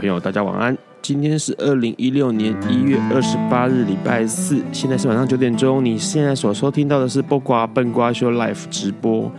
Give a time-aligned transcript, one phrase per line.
[0.00, 0.74] 朋友，大家晚安。
[1.02, 5.84] 今天是二零一六年一月二十八日，礼拜四，现在是晚上九点钟。
[5.84, 9.30] 你现在所收听到的是不瓜笨瓜秀 Live 直播。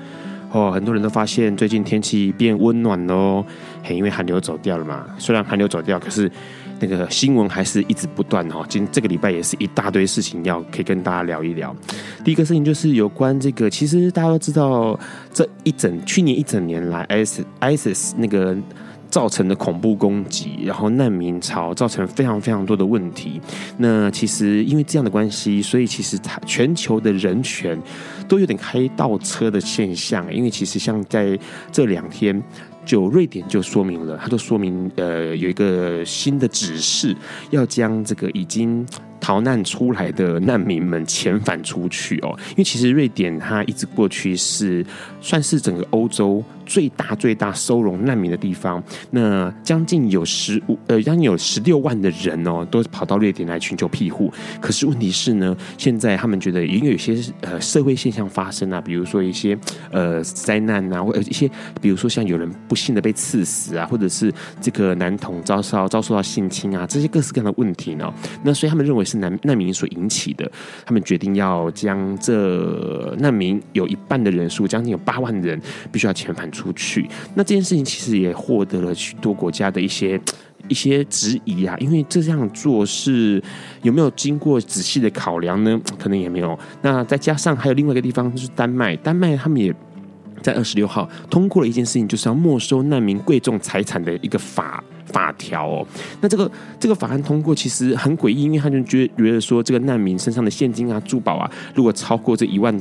[0.52, 3.44] 哦，很多人都发现最近天气变温暖喽，
[3.82, 5.04] 嘿，因为寒流走掉了嘛。
[5.18, 6.32] 虽然寒流走掉，可是
[6.80, 8.64] 那个新闻还是一直不断哦。
[8.70, 11.76] 今这个礼拜也是一大堆事情要可以跟大家聊一聊。
[12.24, 15.00] 第一个事情就是有关这个，其实大家都知道，
[15.34, 18.56] 这一整去年一整年来 ISIS 那个。
[19.12, 23.40] 造成的恐怖攻击，然后难民潮造成非常非常多的问题。
[23.78, 27.80] 那其实因为这样的关系，所以其实全球的人权
[28.28, 30.34] 都有点开倒车的现象。
[30.34, 31.38] 因为其实像在
[31.72, 32.42] 这两天，
[32.86, 37.16] 就瑞典就说明了，他就说明呃有一个新的指示，
[37.50, 38.88] 要将这个已经。
[39.24, 44.84] 逃难出来的难民们遣返出去哦，因为其实瑞典它一直过去是
[45.22, 48.82] 算是整个欧洲最大最大收容难民的地方。
[49.10, 54.32] 那将近有十五呃，将近有十六万的人哦，都跑到瑞典来寻求庇护。
[54.62, 59.58] 可是问题是呢，现在他们觉得已经有些呃社会现象发生啊，比如说一些
[59.92, 64.32] 呃灾难啊，或者一些比如说像有人不幸的被刺死啊，或者是
[64.62, 68.10] 这个男童遭受遭受到性侵啊，这些各式各样的问题呢。
[68.42, 69.02] 那所以他们认为。
[69.12, 70.50] 是难难民所引起的，
[70.86, 75.60] 他们决定要将这难民有一半的人数，将近有八万人，
[75.92, 77.10] 必须要遣返出出去。
[77.34, 80.20] 那这件事情其实也获得了许多国家的一些
[80.70, 83.42] 一些质疑啊，因为这样做是
[83.82, 85.80] 有没有经过仔细的考量呢？
[85.98, 86.58] 可能也没有。
[86.84, 89.74] 那再加上还有另外一个地方就是丹麦，丹麦他们也
[90.42, 94.84] 在二十六号通过了一件事情，就是要没收难民贵重财产的一个法。
[95.12, 95.86] 法条哦，
[96.22, 96.50] 那这个
[96.80, 102.74] 这个法案通过其实很诡异，因为他就觉觉得说，这个难民身上的现金啊、珠宝啊，如果超过这一万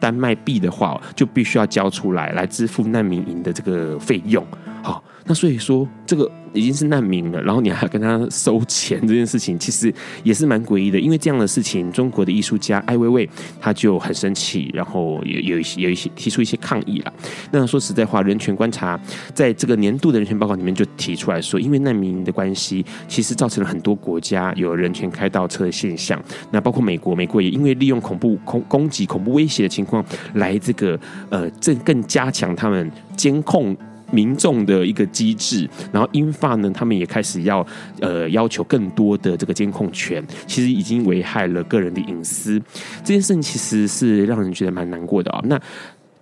[0.00, 4.44] 丹麦币的话，就必须要交出来，来支付难民营的这个费用。
[4.82, 6.30] 好，那所以说这个。
[6.52, 9.94] 已经是难民了，然后你还跟他收钱，这件事情其实
[10.24, 10.98] 也是蛮诡异的。
[10.98, 13.30] 因为这样的事情，中国的艺术家艾薇薇
[13.60, 17.12] 他就很生气，然后有有一些有一些提出一些抗议了。
[17.52, 19.00] 那说实在话，人权观察
[19.32, 26.20] 在这个年度的人权报告里面就提出来说，因为难民的关系，其实造成了很多国家有人权开倒车的现象。
[26.50, 30.04] 那包括美国，美国也因为利用恐怖恐攻击、恐怖威胁的情况
[30.34, 30.98] 来这个
[31.28, 33.76] 呃，这更加强他们监控。
[34.10, 37.66] 民众的一个机制，然后英法呢，他们也开始要
[38.00, 42.60] 呃要求更多的这个监控权，其实已经危害了个人的隐私。
[43.04, 45.44] 这件事情其实是让人觉得蛮难过的啊、哦。
[45.46, 45.60] 那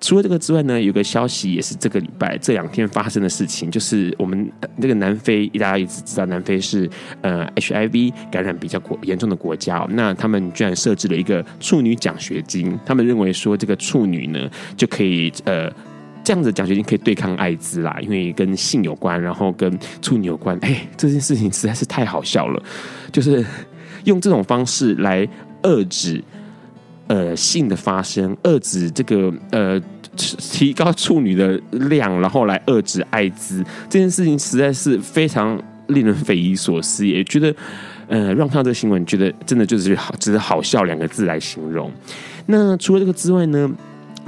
[0.00, 4.48] 除了这个之外呢，有个消息也是这个礼拜这两天发生的事情，就是我们
[4.80, 6.88] 这个南非，大家一直知道南非是
[7.20, 15.72] 呃 HIV 感染比较严重的国家、哦，那他们居然设置了一个处女奖学金，他们认为说这个处女呢就可以呃。
[16.28, 20.54] 这样子奖学金可以对抗艾滋啦，因为跟性有关，然后跟处女有关。
[20.60, 22.62] 哎、欸，这件事情实在是太好笑了，
[23.10, 23.42] 就是
[24.04, 25.26] 用这种方式来
[25.62, 26.22] 遏制
[27.06, 29.80] 呃性的发生，遏制这个呃
[30.16, 33.64] 提高处女的量，然后来遏制艾滋。
[33.88, 37.54] 这件事情实在是非常令人匪夷所思，也觉得
[38.06, 41.90] 呃让看到这个新闻，觉得真的就是好，只是好笑两个字来形容。
[42.44, 43.70] 那除了这个之外呢？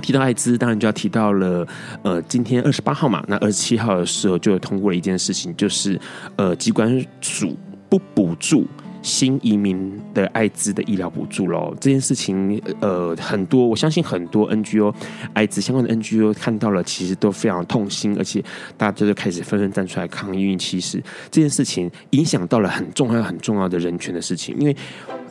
[0.01, 1.67] 提到艾滋，当然就要提到了。
[2.03, 6.01] 呃，今天二十八号嘛，那二十七号的时候就通过了一件事情，就是
[6.37, 7.57] 呃，机关署
[7.89, 8.67] 不补助
[9.03, 11.75] 新移民的艾滋的医疗补助喽。
[11.81, 14.95] 这件事情，呃，很多我相信很多 NGO
[15.33, 18.43] 艾滋相关的 NGO 看到了，其实都非常痛心，而且
[18.77, 20.57] 大家就开始纷纷站出来抗议。
[20.57, 24.77] 其实这件事情影响到了很重要很重要的人权的事情，因为。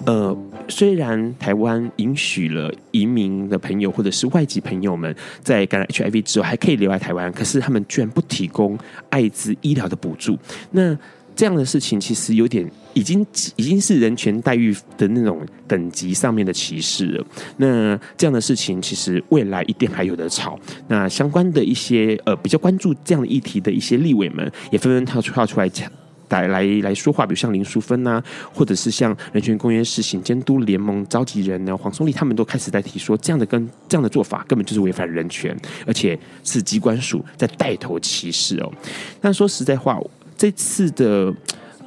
[0.05, 0.33] 呃，
[0.69, 8.79] 虽然台湾允许了移民的朋友或者是外籍朋友们在感染 HIV 之后还可以留在台湾，可是他们居然不提供
[9.09, 10.39] 艾滋医疗的补助。
[10.71, 10.97] 那
[11.39, 13.25] 这样的事情其实有点已经
[13.55, 17.25] 已经是人权待遇的那种等级上面的歧视了。
[17.55, 20.59] 那这样的事情其实未来一定还有的吵。
[20.89, 25.89] 那相关的一些呃比较关注这样的议题的一些立委们也纷纷跳出跳出来讲。
[26.27, 28.21] 来来来说话，比如像林淑芬呐，
[28.53, 35.57] 或者是像人权公约事行监督联盟召集人呢黄松立，他们都开始在提说，这样的跟这样的做法根本就是违反人权，
[35.87, 38.71] 而且是机关署在带头歧视哦。
[39.19, 39.99] 但说实在话，
[40.39, 41.31] 这次的。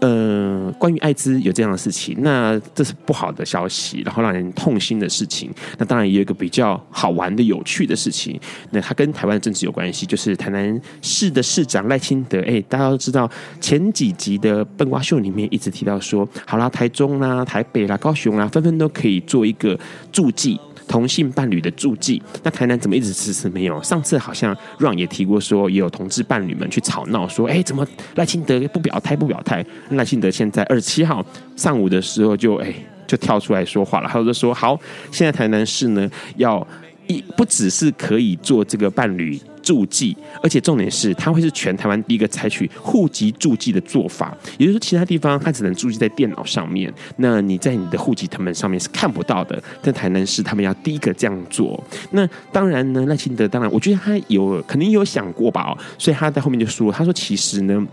[0.04, 5.48] 呃，关于艾滋有这样的事情，那这是不好的消息，然后让人痛心的事情。
[5.78, 8.36] 那当然也有一个比较好玩的、有趣的事情。
[8.72, 12.40] 那它跟台湾政治有关系，就是台南市的市长赖清德。
[12.40, 19.78] 哎，大家都知道，前几集的笨瓜秀里面一直提到说，好啦，台中啦、台北啦、高雄啦，纷纷都可以做一个
[20.10, 20.58] 助记。
[20.92, 23.82] 同性伴侣的助剂，那台南怎么一直迟迟没有？
[23.82, 27.86] 上次好像 Ron 也提过说，也有同志伴侣们去吵闹说，哎，怎么
[28.16, 29.64] 赖清德不表态不表态？
[29.92, 31.24] 赖清德现在二十七号
[31.56, 32.70] 上午的时候就哎
[33.06, 34.78] 就跳出来说话了，他就说好，
[35.10, 36.66] 现在台南市呢要
[37.06, 39.40] 一不只是可以做这个伴侣。
[39.62, 44.36] 注记，而且重点是，它会是全台湾第一个采取户籍注记的做法。
[44.58, 49.62] 也就是说，其他地方它只能注记在电脑上面，那你在你的户籍謄本上面是看不到的。
[49.80, 51.82] 但台南市他们要第一个这样做。
[52.10, 57.86] 那当然呢，赖清德当然，我觉得他有肯定有想过吧，所以他在后面就说：“他说其实呢，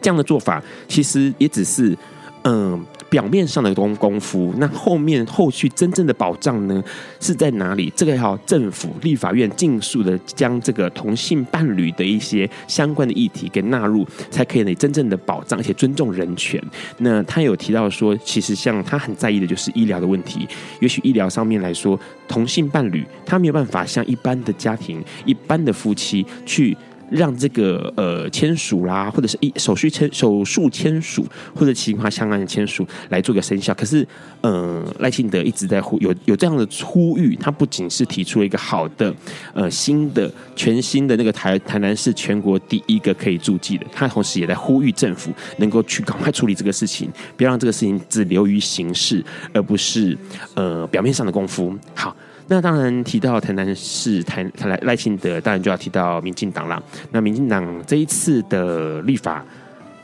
[0.00, 1.96] 这样的做法其实也只是
[2.44, 2.84] 嗯。”
[3.14, 6.82] 表面上的功功夫，那后面后续真正的保障呢
[7.20, 7.88] 是在哪里？
[7.94, 16.60] 这个要政府、立法院尽速的将这个同性伴侣的一些相关的议题给纳入，才可以呢真正的保障，而且尊重人权。
[16.98, 20.48] 那他有提到说，其实像他很在意的就是医疗的问题。
[20.80, 21.96] 也许医疗上面来说，
[22.26, 26.76] 同性伴侣他没有办法像一般的家庭、一般的夫妻去。
[27.14, 31.24] 让这个呃签署啦，或者是一手续签手术签署，
[31.54, 33.72] 或者其他相关的签署来做个生效。
[33.74, 34.02] 可是，
[34.40, 39.14] 嗯、呃，赖清德一直在呼有有这样的呼吁，他不仅是提出了一个好的
[39.54, 50.18] 呃新的全新的那个台台南市全国第一个可以注记的，他同时也在呼吁政府能够去赶快处理这个事情，不要让这个事情只流于形式，而不是
[50.54, 51.72] 呃表面上的功夫。
[51.94, 52.14] 好。
[52.46, 56.82] 那当然提到台南市台台来赖清德，当然就要提到民进党了。
[57.10, 59.44] 那民进党这一次的立法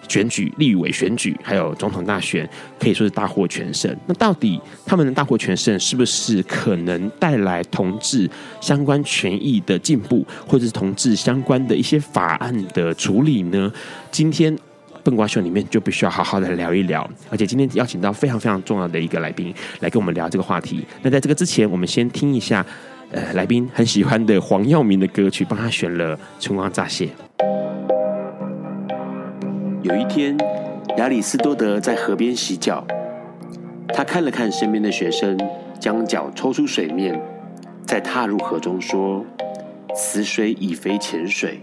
[0.09, 2.49] 选举、立委选举，还有总统大选，
[2.79, 3.95] 可以说是大获全胜。
[4.07, 8.29] 那到底他们的大获全胜，是不是可能带来同志
[8.61, 13.71] 相关权益的进步，或者是同志相关的一些法案的处理呢？
[14.11, 14.57] 今天。
[15.03, 20.85] 笨瓜秀里面就必须要好好的聊一聊，而且今天邀请到非常非常重要的一个来宾来跟我们聊这个话题。
[21.03, 22.65] 那在这个之前，我们先听一下，
[23.11, 27.07] 呃，来宾很喜欢的黄耀明的歌曲，帮他选了《春光乍泄》。
[29.83, 30.37] 有一天，
[30.99, 32.87] 亚里斯多德在河边洗脚，
[33.89, 35.39] 他看了看身边的学生，
[35.81, 37.21] 将脚抽出水面，
[37.87, 39.25] 再踏入河中，说
[39.97, 41.61] ：“此水已非浅水。”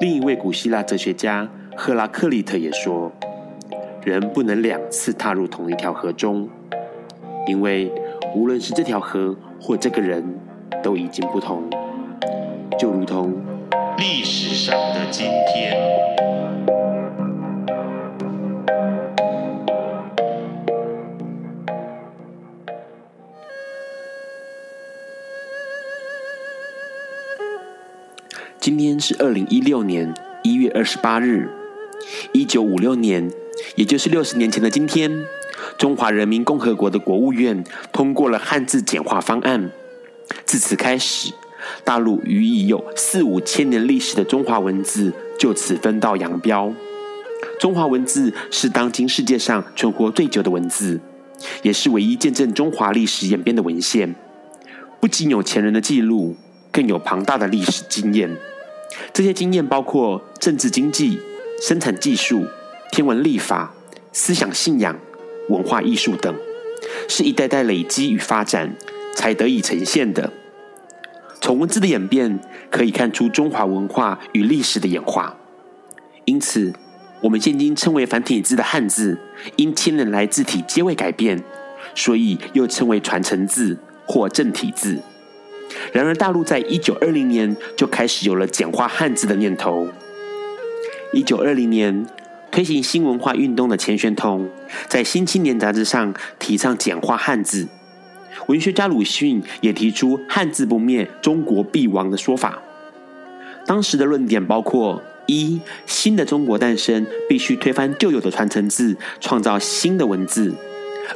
[0.00, 1.48] 另一位古希腊哲学家。
[1.76, 3.12] 赫拉克利特也说
[4.04, 6.48] ：“人不能两次踏入同一条河中，
[7.46, 7.92] 因为
[8.34, 10.24] 无论是这条河或这个人，
[10.82, 11.68] 都已经不同，
[12.78, 13.34] 就如同
[13.98, 15.76] 历史上的今天。”
[28.58, 31.63] 今天是二零一六年一月二十八日。
[32.32, 33.30] 一九五六年，
[33.76, 35.24] 也就是六十年前的今天，
[35.78, 39.70] 中华人民共和国的国务院通过了汉字简化方案。
[40.44, 41.32] 自此开始，
[41.84, 46.72] 大陆与已有四五千年历史的中华文字就此分道扬镳。
[47.60, 51.00] 中华文字是当今世界上存活最久的文字，
[51.62, 54.14] 也是唯一见证中华历史演变的文献。
[54.98, 56.34] 不仅有前人的记录，
[56.72, 58.34] 更有庞大的历史经验。
[59.12, 61.20] 这些经验包括政治经济。
[61.66, 62.46] 生产技术、
[62.92, 63.72] 天文历法、
[64.12, 64.98] 思想信仰、
[65.48, 66.34] 文化艺术等，
[67.08, 68.76] 是一代代累积与发展
[69.16, 70.30] 才得以呈现的。
[71.40, 72.38] 从文字的演变，
[72.70, 75.38] 可以看出中华文化与历史的演化。
[76.26, 76.74] 因此，
[77.22, 79.16] 我们现今称为繁体字的汉字，
[79.56, 81.42] 因千年来字体皆未改变，
[81.94, 85.00] 所以又称为传承字或正体字。
[85.94, 89.88] 然而，大陆在一九二零年就开始有了简化汉字的念头。
[91.14, 92.04] 一九二零年，
[92.50, 94.50] 推行新文化运动的钱玄同
[94.88, 97.68] 在《新青年》杂志上提倡简化汉字。
[98.48, 102.60] 文学家鲁迅也提出“汉字不灭，中国必亡”的说法。
[103.64, 110.50] 当时的论点包括一，新的中国诞生，必须推翻旧有的传承字，创造新的文字；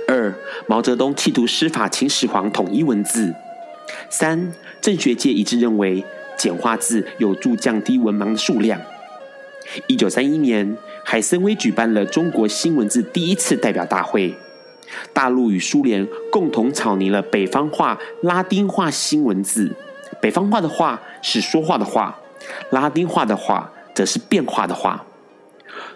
[0.07, 0.33] 二，
[0.69, 3.33] 毛泽东企图施法秦始皇统一文字；
[4.09, 6.05] 三，政学界一致认为
[6.39, 8.81] 简化字有助降低文盲的数量。
[9.87, 14.35] 一九三一年，海参崴举办了中国新文字第一次代表大会，
[15.13, 19.75] 大陆与苏联共同草拟了北方话、拉丁化新文字。
[20.21, 22.19] 北方话的“话”是说话的“话”，
[22.71, 25.05] 拉丁话的“话”则是变化的“话”。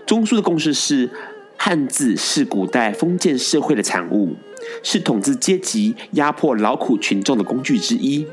[0.07, 1.11] 中苏的共识是，
[1.57, 4.37] 汉字是古代封建社会的产物，
[4.83, 8.27] 是统治阶级压迫劳苦群众的工具之一。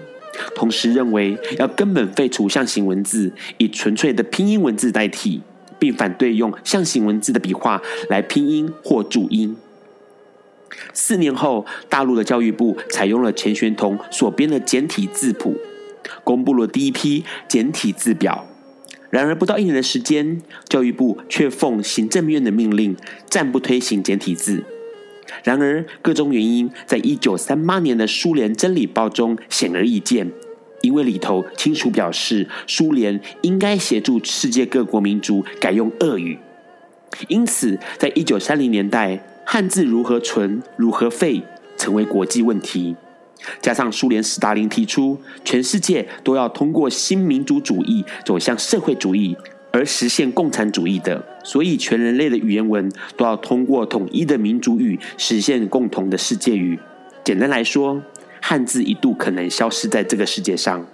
[0.55, 5.41] 同时认为要根本废除象形文字，以纯粹的拼音文字代替，
[5.77, 9.55] 并反对用象形文字的笔画来拼音或注音。
[10.93, 15.55] 四年后，大陆的教育部采用了钱玄同所编的简体字谱，
[16.23, 18.45] 公布了第一批简体字表。
[19.09, 22.95] 然而，不到一年的时间，教育部却奉行政院的命令，
[23.27, 24.63] 暂不推行简体字。
[25.43, 30.31] 然而，各种原因在一九三八年的苏联真理报中显而易见，
[30.81, 36.37] 因为里头清楚表示，苏联应该协助世界各国民族改用俄语。
[37.27, 41.41] 因此，在一九三零年代，汉字如何存、如何废，
[41.77, 42.95] 成为国际问题。
[43.61, 49.35] 加上苏联斯大林提出，全世界都要通过新民主主义走向社会主义，
[49.71, 56.79] 而实现共产主义的，所以全人类的语言文都要通过统一的民族语，实现共同的世界语。
[57.23, 58.01] 简单来说，
[58.41, 60.85] 汉字一度可能消失在这个世界上。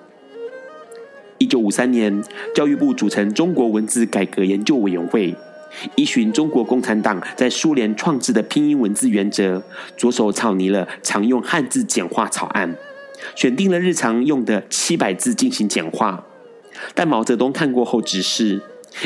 [1.37, 2.23] 一九五三年，
[2.53, 5.35] 教育部组成中国文字改革研究委员会。
[5.95, 9.61] 依循中国共产党在苏联创制的拼音文字原则，
[9.97, 12.73] 着手草拟了常用汉字简化草案，
[13.35, 16.25] 选定了日常用的七百字进行简化。
[16.93, 18.61] 但毛泽东看过后指示，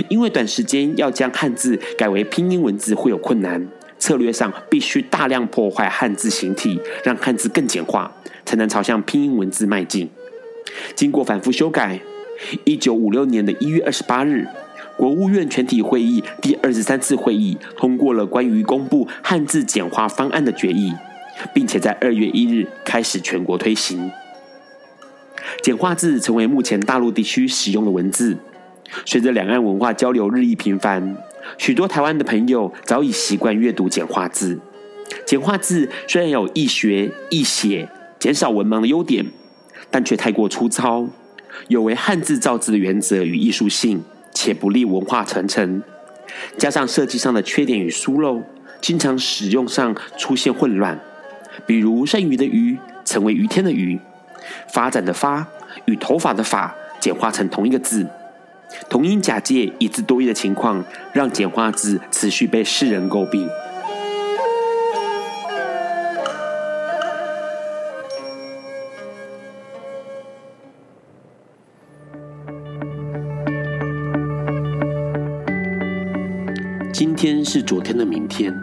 [0.08, 3.68] 因为短时间要将汉字改为拼音文字会有困难，
[3.98, 8.12] 策略上必须大量破坏汉字形体，让汉字更简化，
[8.46, 10.10] 才能朝向拼音文字迈进。
[10.96, 12.00] 经过反复修改，
[12.64, 14.48] 一九五六年的一月二十八日。
[14.98, 20.94] 国务院全体会议第二十三次会议通过了关于公布汉字简化方案的决议，
[21.54, 24.12] 并且在二月一日开始全国推行。
[25.64, 28.36] 简化字成为目前大陆地区使用的文字。
[29.06, 31.18] 随着两岸文化交流日益频繁，
[31.58, 34.60] 许多台湾的朋友早已习惯阅读简化字。
[35.26, 39.26] 简化字虽然有易学易写、减少文盲的优点，
[39.90, 41.08] 但却太过粗糙，
[41.68, 44.04] 有违汉字造字的原则与艺术性。
[44.32, 45.82] 且不利文化传承，
[46.58, 48.42] 加上设计上的缺点与疏漏，
[48.80, 50.98] 经常使用上出现混乱。
[51.66, 54.00] 比如“剩余”的“余”成为“余天”的“余
[54.72, 55.46] ”，“发展”的“发”
[55.86, 58.08] 与“头发”的“发”简化成同一个字，
[58.90, 60.84] 同音假借一字多义的情况，
[61.14, 63.48] 让简化字持续被世人诟病。
[76.92, 78.54] 今天是昨天的明天，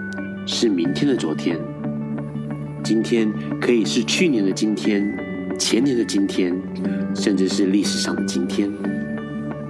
[0.46, 1.58] 是明天的昨天。
[2.82, 5.02] 今天可以是去年的今天，
[5.58, 6.54] 前年的今天，
[7.14, 8.70] 甚至是历史上的今天。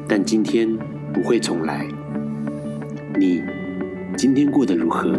[0.09, 0.69] 但今天
[1.13, 1.87] 不会重来。
[3.19, 3.43] 你
[4.17, 5.19] 今天过得如何？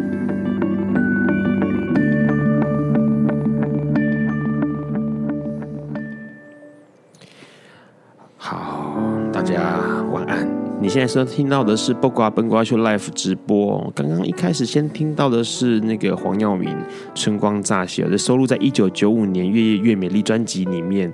[8.38, 8.98] 好，
[9.34, 9.78] 大家
[10.12, 10.48] 晚安
[10.80, 13.92] 你现在收听到的是《八卦笨瓜秀》Live 直播。
[13.94, 16.70] 刚刚一开始先听到的是那个黄耀明
[17.14, 21.12] 《春光乍泄》，这收录在一九九五年《月夜月美丽》专辑里面。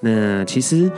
[0.00, 0.88] 那其实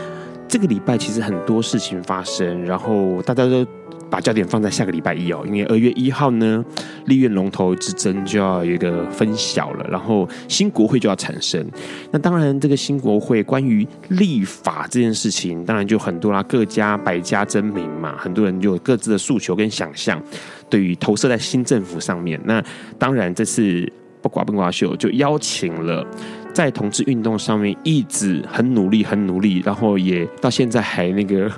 [0.51, 3.65] 这个礼拜其实很多事情发生，然后大家都。
[4.11, 6.65] 把焦点放在下个礼拜一哦，因为二月一号呢，
[7.05, 11.65] 立院龙头之争就要有一个分晓了，然后新国会就要产生。
[12.11, 20.21] 那当然，这个新国会关于立法这件事情，当然就很多啦，各家百家争鸣嘛，很多人就有各自的诉求跟想象，
[20.69, 22.41] 对于投射在新政府上面。
[22.45, 22.61] 那
[22.99, 23.89] 当然，这次
[24.21, 26.05] 八卦笨瓜秀就邀请了
[26.53, 31.51] 在同志运动上面一直很努力、很努力，然后也到现在还那个。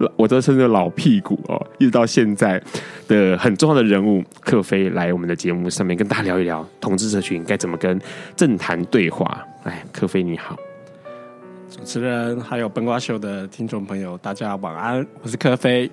[0.14, 2.62] 我都称作老屁股哦，一直到现在
[3.08, 8.00] 的很重要的人物克飞来我们的节目上面跟大家聊一聊同志社群该怎么跟
[8.36, 9.44] 政坛对话。
[9.64, 10.56] 哎，克飞你好，
[11.68, 15.90] 主持人还有本瓜秀的听众朋友，大家晚安，我是克飞。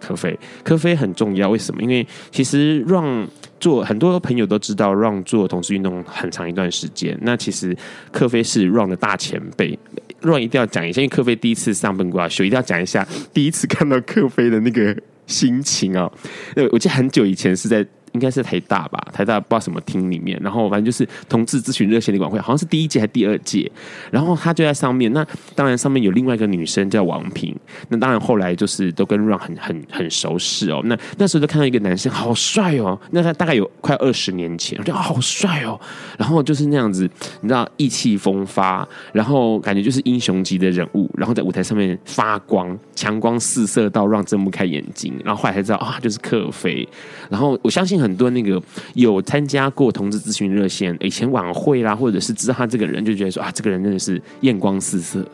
[0.00, 1.82] 科菲，克菲很重要，为什么？
[1.82, 3.28] 因为其实让
[3.62, 7.74] 做很多朋友都知道让做同志运动很长一段时间，那其实
[8.10, 9.78] 克菲是让的大前辈。
[10.20, 16.12] 让一定要讲一下，因为克菲第一次上笨瓜秀，一定要讲一下第一次看到克菲的那个心情啊、哦。
[16.56, 17.86] 那，我记得很久以前是在。
[18.12, 23.70] 应该是台大吧，台大不知道什么厅里面，然后反正就是同志咨询热线的晚会，好像是第一届还是第二届，
[24.10, 25.10] 然后他就在上面。
[25.12, 27.54] 那当然上面有另外一个女生叫王平，
[27.88, 30.82] 那当然后来就是都跟 Ron 很很很熟识哦。
[30.84, 35.80] 那那时候就看到一个男生好帅哦，那他大概有快二十年前，我觉得好帅哦。
[36.18, 37.08] 然后就是那样子，
[37.40, 46.86] 你知道意气风发，然后感觉就是英雄级的人物，然后在舞台上面发光，强光四射到让睁不开眼睛，然后后来才知道啊，就是克菲。
[47.30, 48.01] 然后我相信。
[48.02, 48.60] 很多那个
[48.94, 55.26] 有参加过同志咨询热线以前晚会啦，或者是知道他这个人，就觉得说啊，这个人真的是艳光四射，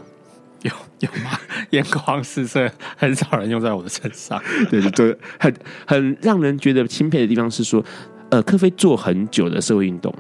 [0.63, 0.71] 有
[1.01, 1.39] 有吗？
[1.71, 5.55] 艳光四射很少人用在我的身上， 对对对，很
[5.87, 7.85] 很让人觉得钦佩的地方是说，
[8.31, 10.15] 呃，科菲做很久的社会运动，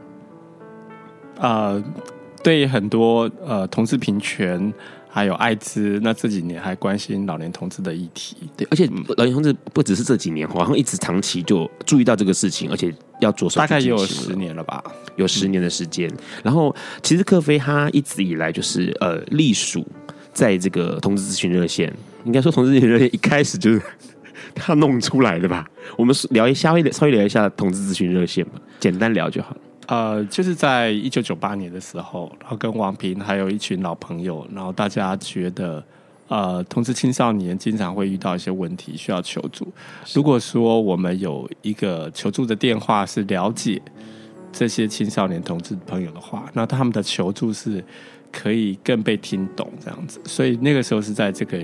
[1.38, 1.82] 呃，
[2.42, 4.72] 对很多呃同志平权。
[5.18, 13.58] 还有艾滋，那这几年还关心老年同志的议题，对，而且老年同志不只是这几年，好像一直长期就注意到这个事情，而且要着手。
[13.58, 14.80] 大概也有十年了吧，
[15.16, 16.08] 有十年的时间。
[16.08, 16.72] 嗯、然后，
[17.02, 19.84] 其实克菲他一直以来就是呃，隶属
[20.32, 21.92] 在这个同志咨询热线，
[22.24, 23.82] 应该说同志咨询热线一开始就是
[24.54, 25.68] 他弄出来的吧。
[25.96, 29.60] 我们聊一下，稍微稍微聊一下同志咨询热线吧，简单聊就好了。
[29.88, 35.82] 呃，就是在一九九八年的时候，然后跟王平还有一群老朋友，然后大家觉得，
[36.28, 39.66] 呃，同志青少年经常会遇到一些问题，需要求助。
[40.12, 43.80] 如果说我们有一个求助的电话，是了解
[44.52, 47.82] 这些青少年同志朋友的话，那他们的求助是
[48.30, 50.20] 可以更被听懂这样子。
[50.26, 51.58] 所以那个时候是在这个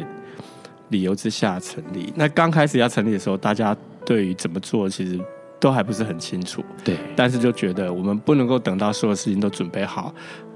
[0.88, 2.10] 理由之下成立。
[2.16, 3.76] 那刚开始要成立的时候，大家
[4.06, 5.20] 对于怎么做，其实。
[5.60, 10.14] 都还不是很清楚，对，但是就觉得我们不能够等到所有事情都准备好，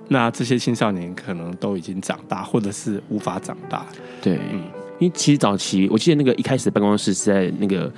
[0.08, 3.86] 那这些青少年可能都已经长大，或者是无法长大，
[4.20, 4.62] 对，嗯，
[4.98, 7.92] 因为其实早期我记得那个一开始办公室是在那个。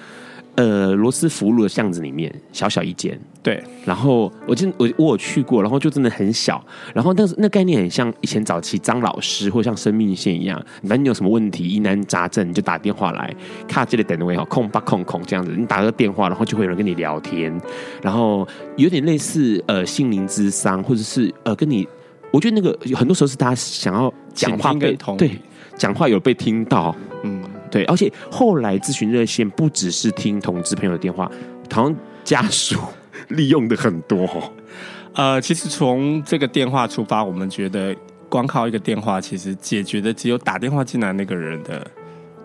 [0.60, 3.64] 呃，罗斯福路的巷子里面，小小一间，对。
[3.86, 6.62] 然后我记我我有去过，然后就真的很小。
[6.92, 13.34] 然后但是那概念很像以前早期张老师，或像生命线一样，反正你有什么问题、疑难杂症，你就打电话来，
[13.66, 17.58] 卡这里等位哈，空八空空这样子，你打个电话，然后就会有人跟你聊天，
[18.02, 18.46] 然后
[18.76, 21.88] 有点类似呃心灵之商，或者是呃跟你，
[22.30, 25.30] 我觉得那个有很多时候是大家想要讲话被对
[25.78, 27.39] 讲话有被听到，嗯。
[27.71, 31.30] 对，而且后来咨询热线不只是听同志朋友的电话，
[31.73, 32.78] 好像家属
[33.28, 34.28] 利用的很多。
[35.15, 37.95] 呃，其实从这个电话出发，我们觉得
[38.28, 41.85] 光靠一个电话，其实解决的只有打电话进来那个人的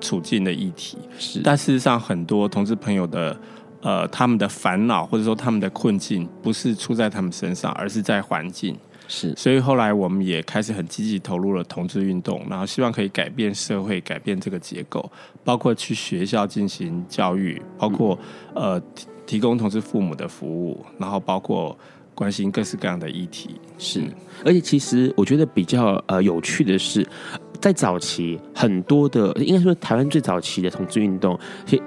[0.02, 0.98] 处境的议题。
[1.18, 3.38] 是，但事实上，很多同志朋友的
[3.82, 8.76] 呃，他们的烦恼或者说他们的困境，不是出在他们身上，而是在环境。
[9.08, 15.12] 是，所以后来我们也开始很积极投入了同志运动，然后希望可以改变社会，改变这个结构，
[15.44, 18.18] 包括去学校进行教育，包括
[18.54, 21.78] 呃提提供同志父母的服务，然后包括
[22.13, 23.60] 关心各式各样的议题。
[23.78, 24.02] 是，
[24.44, 27.08] 而且其实我觉得比较呃有趣的是。
[27.65, 31.36] 在早期，很多的应该说台湾最早期的同志运动，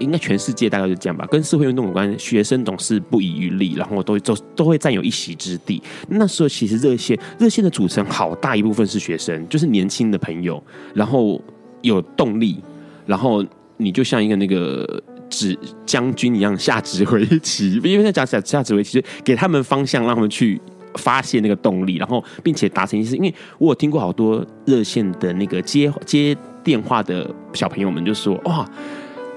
[0.00, 5.80] 应该全世界大概是这样吧，跟社会运动有关，学生总是不遗余力，然后都都都会占有一席之地。
[6.08, 10.60] 那时候其实热线热线的组成好大一部分是学生，就是年轻的朋友，
[10.94, 11.40] 然后
[11.82, 12.60] 有动力，
[13.06, 13.44] 然后
[13.76, 20.60] 你就像一个那个指将军一样下指挥旗，因为在讲下下指挥旗，就给他们方向，让他们去。
[20.94, 28.68] 发现那个动力，然后并且达成一件事，因为我有听过好多热线的那个接接电话的小朋友们就说，哇，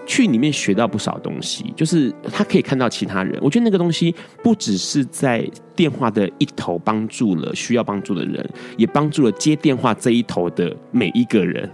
[0.05, 3.37] 去里面学到不少东西，就是他可以看到其他人。
[3.41, 11.69] 我觉得那个东西不只是在电话的一头帮助了需要帮助的人，也帮助了接电话这一头的每一个人。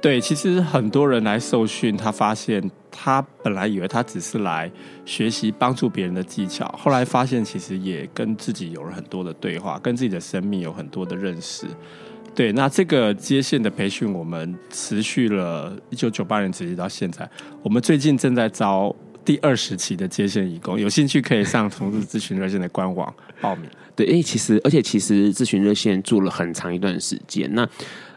[0.00, 2.62] 对，其实很多人来受训，他发现
[3.00, 4.68] 他本来以为他只是来
[5.04, 11.64] 学习帮助别人的技巧，后来发现其实也跟自己有了很多的对话，跟自己的生命有很多的认识。
[12.34, 17.28] 对，那这个接线的培训，我们持续了一九九八年直到现在。
[17.62, 23.70] 我们最近正在招第二十期的接线义工，有兴趣可以上同志咨询热线的官网报名。
[23.94, 27.68] 对，因为其实而且其实咨询热线做了很长一段时间，那。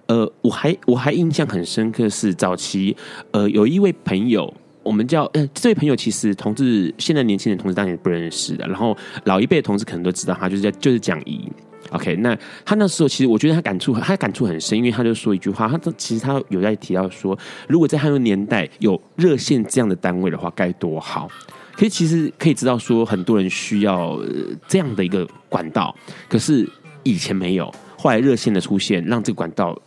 [0.08, 2.98] 呃，我还我还印象很深刻是早期，
[3.32, 11.48] 呃，有一位朋友，我们叫呃，这位朋友其实同志现在年轻人同志当然不认识的，然后老一辈的同志可能都知道他，就是叫就是蒋怡。
[11.92, 21.28] OK，那他那时候其实我觉得他感触他感触很深，因为他就说一句话，他其实他有在提到说，如果在他的年代有热线这样的单位的话，该多好。
[21.74, 24.20] 可是其实可以知道说，很多人需要
[24.68, 25.94] 这样的一个管道，
[26.30, 26.68] 可是
[27.04, 29.78] 以前没有，后来热线的出现，让这个管道。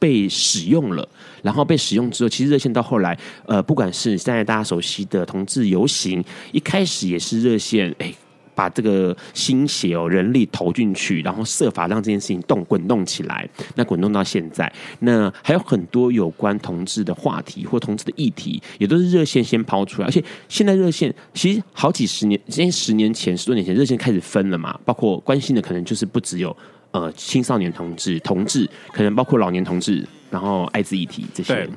[0.00, 1.08] 被使用了，
[1.42, 8.12] 然后被使用之后，其实热线到后来，呃，不管是现在大家熟悉的同志游行，一开始也是热线，哎。
[8.52, 13.48] 把这个心血哦，人力投进去，然后设法让这件事情动滚动起来。
[13.74, 20.08] 那滚动到现在，那还有很多有关同志的话题或同志的议题，也都是热线先抛出来。
[20.08, 24.78] 而且现在热线其实好几十年，今天十年前、十多年前，热线开始分了嘛。
[24.84, 26.54] 包括关心的可能就是不只有
[26.92, 31.68] 呃青少年同志、同志，可能包括老年同志，然后艾滋议题这些。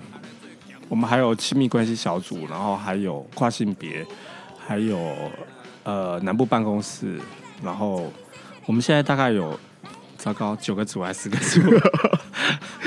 [0.89, 4.05] 我们还有亲密关系小组，然后还有跨性别，
[4.57, 4.97] 还有。
[5.85, 7.19] 呃，南部办公室，
[7.61, 8.09] 然后
[8.65, 9.59] 我们现在大概有，
[10.23, 11.59] 糟糕，九个组还是四个组？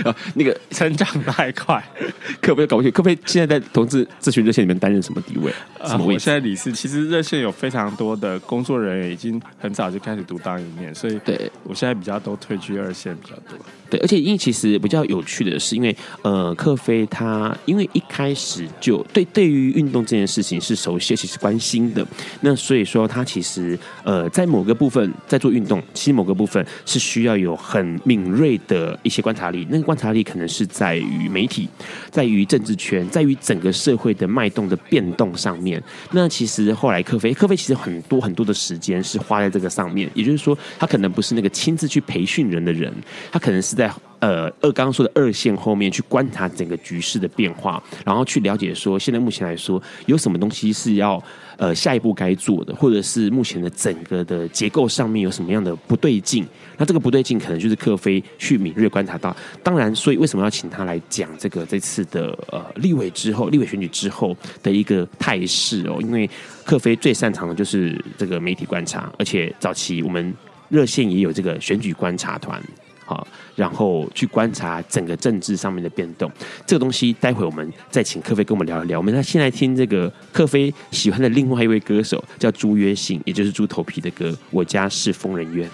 [0.08, 1.82] 啊， 那个成长太快，
[2.40, 2.90] 可不可以搞不清？
[2.90, 5.52] 可不可以现在在同志咨询热线里面担任什么地位？
[5.84, 6.14] 什么位置？
[6.14, 6.72] 呃、我现在理事。
[6.72, 13.58] 其实热线有非常多的工作人员，已经很早就开始独当一面，所以对我现在比较都退居二线比较多。
[13.88, 22.06] 对，而且因为其实比较有趣的是，因为呃，克菲他因为一开始就对对于运动这件事情是熟悉，其实关心的。
[22.40, 29.66] 那所以说他其实呃，在某个部分在做运动，其实某个部分是需要要有很敏锐的一些观察力。
[29.70, 31.68] 那个观察力可能是在于媒体，
[32.10, 35.82] 在于政治圈，在于整个社会的脉动的变动上面。
[36.12, 40.10] 那其实后来克菲，克菲其实很多很多的时间是花在这个上面。
[40.14, 42.92] 也就是说，他可能不是那个亲自去培训人的人，
[43.30, 43.92] 他可能是在。
[44.18, 51.22] 呃，二刚刚说的二线后面去观察整个局势的变化，然后去了解说，现在目前来说有什么东西是要
[51.56, 56.46] 呃下一步该做的，或者是目前的整个的结构上面有什么样的不对劲？
[56.76, 59.34] 那这个不对劲可能就是克菲去敏锐观察到。
[59.62, 65.98] 当然，所以为什么要请他来讲这个这次的呃立委之后，立委选举之后的一个态势哦？
[66.00, 66.28] 因为
[66.64, 70.34] 克菲最擅长的就是这个媒体观察，而且早期我们
[70.68, 72.62] 热线也有这个选举观察团。
[73.06, 76.30] 好，然后去观察整个政治上面的变动，
[76.66, 78.98] 这个东西待会我们再请克菲跟我们聊一聊。
[78.98, 85.70] 我们现在听这个克菲喜欢的另外一位歌手叫朱约信，也就是猪头皮的歌《我家是疯人院》。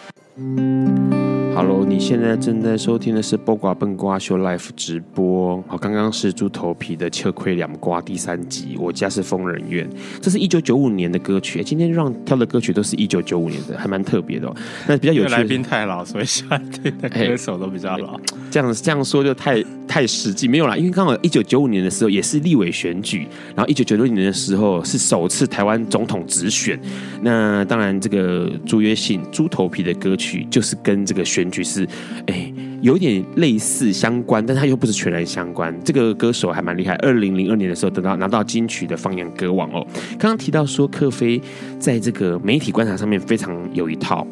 [1.55, 5.63] Hello，你现在正在收听的是《播瓜笨瓜秀》Live 直播。
[5.69, 9.87] 好，刚刚是猪头皮的《秋葵两瓜》第三集，我家是疯人院。
[10.23, 14.57] 这是一九九五年的歌曲，今天让挑的歌曲都是一九九五年的，还蛮特别的哦。
[14.89, 18.19] 那比较有趣的，来宾太老，所以喜欢听的 歌手都比较老。
[18.51, 26.81] 这样这样说就太太实际，没有啦，因为刚好一九九五年的时候也是立委选举，然后一九九六年的时候是首次台湾总统直选。
[27.21, 31.42] 那当然，这个朱约信猪头皮的歌曲就是跟这个选。
[31.43, 31.85] 选举是，
[32.27, 32.53] 哎，
[32.83, 35.77] 有点类似相关，但它又不是全然相关。
[35.85, 39.85] 这个歌手还蛮厉害，二零零二年的时候得到拿到金曲的放眼歌王哦。
[40.13, 41.43] 刚刚提到说，克菲
[41.81, 44.25] 在这个媒体观察上面非常有一套，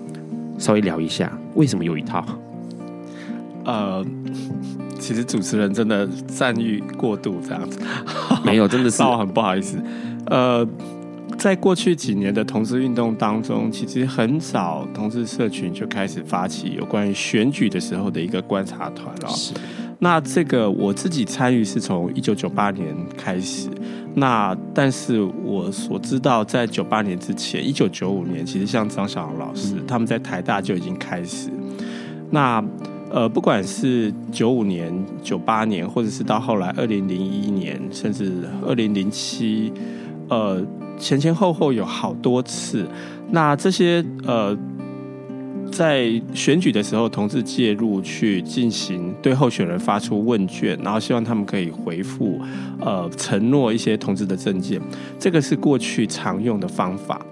[0.57, 2.25] 稍微聊一下为什么有一套？
[3.64, 4.07] 呃，
[5.01, 7.81] 其实主持人真的赞誉过度，这样子
[8.44, 9.83] 没有，真的是， 我很不好意思，
[10.27, 10.64] 呃。
[11.38, 19.29] 在过去几年的同志运动当中，其实很早同志社群就开始发起有关于选举的时候的一个观察团了。
[19.29, 19.55] 是。
[20.03, 23.69] 那这个我自己参与是从一九九八年开始。
[24.14, 31.51] 那但是我所知道，在九八年之前，一九九五年，其实像张小龙老师他们在台大就已经开始。
[32.31, 32.62] 那
[33.11, 38.33] 呃，不管是九五年、九八年，或者是到后来二零零一年，甚至
[38.66, 39.73] 二零零七，
[40.29, 40.62] 呃。
[41.00, 42.86] 前前后后有好多次，
[43.30, 44.56] 那这些呃，
[45.72, 52.38] 在选举的时候，同志介入去进行对候选人发出问卷，然后希望他们可以回复
[52.80, 54.80] 呃承诺一些同志的证件，
[55.18, 57.24] 这个是过去常用的方法。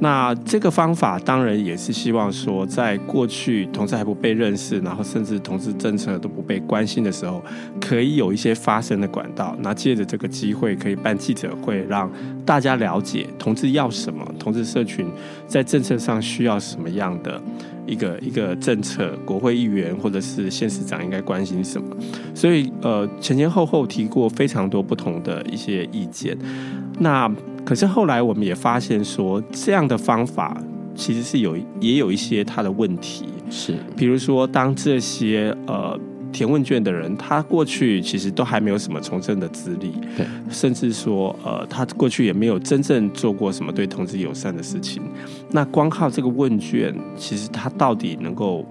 [0.00, 7.42] 那这个方法当然也是希望说，在过去同志还不被认识，然后甚至同志政策都不被关心的时候，
[7.80, 9.56] 可以有一些发声的管道。
[9.60, 12.08] 那借着这个机会，可以办记者会，让
[12.46, 15.06] 大家了解同志要什么，同志社群
[15.48, 17.42] 在政策上需要什么样的
[17.84, 21.96] 一个一个政策，国会议员或者是县市长应该关心什么。
[22.34, 26.38] 所以呃，前前后后提过非常多不同的一些意见。
[27.00, 27.28] 那
[27.68, 30.56] 可是后来我们也发现说，这样的方法
[30.94, 35.94] 其实是有也有一些它的问题，是，比如说当这些呃
[36.32, 45.02] 填问卷的人，他过去其实都还没有什么从政的资历，对，甚至说呃他过去也没有真正做过什么对同志友善的事情，
[45.50, 48.64] 那光靠这个问卷，其实他到底能够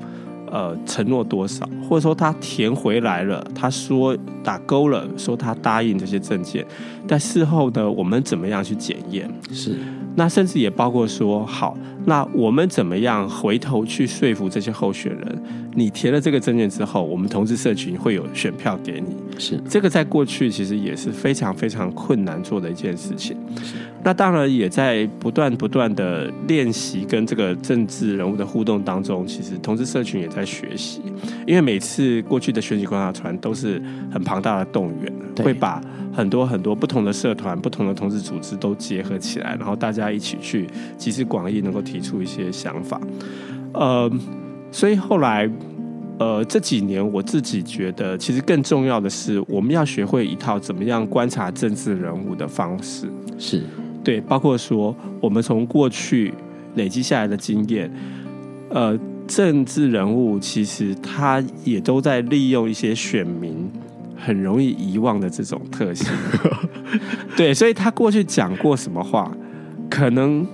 [0.52, 6.66] 呃承诺多少，或者说他填回来了，他说打勾了，说他答应这些证件。
[7.08, 9.30] 但事后呢，我们怎么样去检验？
[9.52, 9.78] 是。
[10.16, 15.44] 那甚至也包括说，好，那我们怎么样回头去说服这些候选人？
[15.76, 19.16] 你填了这个证件之后，我们同志社群会有选票给你。
[19.38, 23.38] 是这个在过去其实也是非常非常困难做的一件事情。
[24.04, 31.02] 那当然也在不断不断的练习跟这个政治人物的互动当中，其实同志社群也在学习。
[31.46, 33.82] 因为每次过去的选举观察团都是
[34.12, 35.12] 很庞大的动员，
[35.44, 35.82] 会把
[36.14, 43.00] 很多很多不同的社团、不同的同志组织都结合起来，然后大家一起去集思广益，能够提出一些想法。
[43.74, 44.12] 呃。
[44.70, 45.50] 所以后来，
[46.20, 53.08] 呃，这几年我自己觉得，其实更重要的是，我们要学会一套怎么样观察政治人物的方式。
[53.40, 53.64] 是
[54.08, 56.34] 对，包括说，我们从过去
[56.76, 57.92] 累积下来的经验，
[58.70, 63.70] 呃，政治人物其实他也都在利用一些选民
[64.16, 66.08] 很容易遗忘的这种特性。
[67.36, 69.30] 对，所以他过去讲过什么话，
[69.90, 70.48] 可能。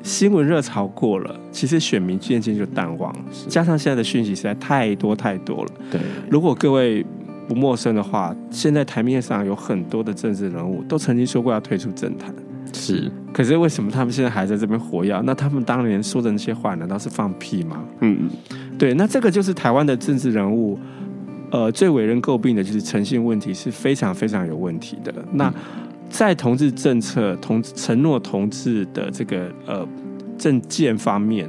[0.00, 3.18] 新闻热潮过了，其实选民渐渐就淡忘了。
[3.48, 5.70] 加上现在的讯息实在太多太多了。
[5.90, 7.04] 对，如果各位
[7.48, 12.32] 不陌生的话，现在台面上有很多的政治人物都曾经说过要退出政坛。
[12.72, 15.20] 是，可是为什么他们现在还在这边活跃？
[15.24, 17.84] 那他们当年说的那些话，难道是放屁吗？
[18.00, 18.28] 嗯，
[18.78, 18.94] 对。
[18.94, 20.78] 那这个就是台湾的政治人物，
[21.50, 25.14] 呃，最为人诟病的就是诚信问题是非常非常有问题的。
[25.32, 25.48] 那。
[25.48, 25.54] 嗯
[26.10, 29.86] 在同志政策、同承诺同志的这个呃
[30.38, 31.46] 政见方面，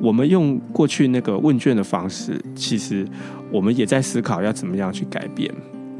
[0.00, 3.06] 我们用过去那个问卷的方式，其实
[3.48, 5.48] 我们也在思考要怎么样去改变。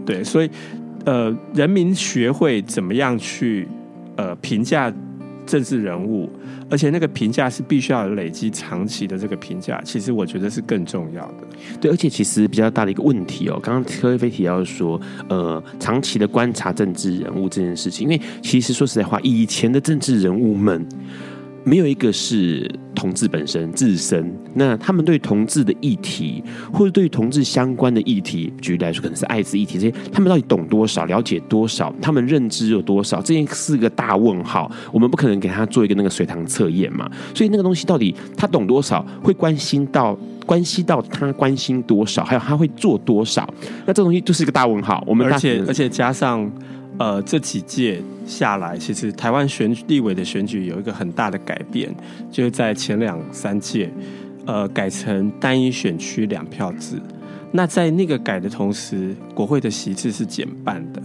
[0.05, 0.51] 对，所以
[1.05, 3.69] 呃，人民学会怎么样去
[4.17, 4.93] 呃评价
[5.47, 6.31] 政治人物。
[6.71, 11.35] 而且那个评价是必须要累积长期的这个评价，其实我觉得是更重要的。
[11.79, 14.99] 对，而且其实比较大的一个问题哦，刚刚柯飞提到说，
[15.29, 20.87] 呃，长期的观察政治人物这件事情，因为其实说实在话，以前的政治人物们。
[21.65, 34.71] 没有一个是同志本身自身，那他们对同志的议题，或者对同志相关的议题，举例来说，可能是艾滋议题这些，他们到底懂多少，了解多少，他们认知有多少，这件是个大问号。
[34.93, 43.49] 我们不可能给他做一个那个随堂测验嘛，所以那个东西到底他懂多少，会关心到关系到他关心多少，还有他会做多少，
[43.87, 45.03] 那这东西就是一个大问号。
[45.07, 46.51] 我们而且而且加上。
[46.99, 51.93] 呃，这几届下来，其实台湾选立委的选举有一个很大的改变，
[52.31, 53.91] 就是在前两三届，
[54.47, 57.01] 呃，改成单一选区两票制。
[57.51, 61.03] 那在那个改的同时，国会的席次是减半的。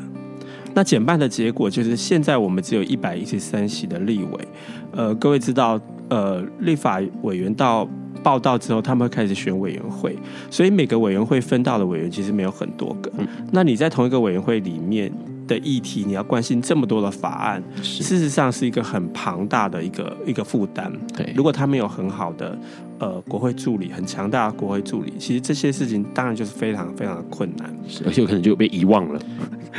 [0.73, 4.47] 那减半的结果就是，现在我们只有一百一十三席的立委。
[4.91, 7.87] 呃，各位知道，呃，立法委员到
[8.21, 10.15] 报道之后，他们会开始选委员会，
[10.51, 13.11] 所以每个委员会分到的委员其实没有很多个。
[13.51, 15.11] 那你在同一个委员会里面。
[15.47, 20.91] 的议题，你要关心这么多的法案，事实上是一个很庞大的一个一个负担。
[21.15, 22.57] 对，如果他没有很好的
[22.99, 27.73] 呃国会助理，很强大的国会助理，其实这些事情当然就是非常非常的困难，
[28.05, 29.19] 而且有可能就被遗忘了，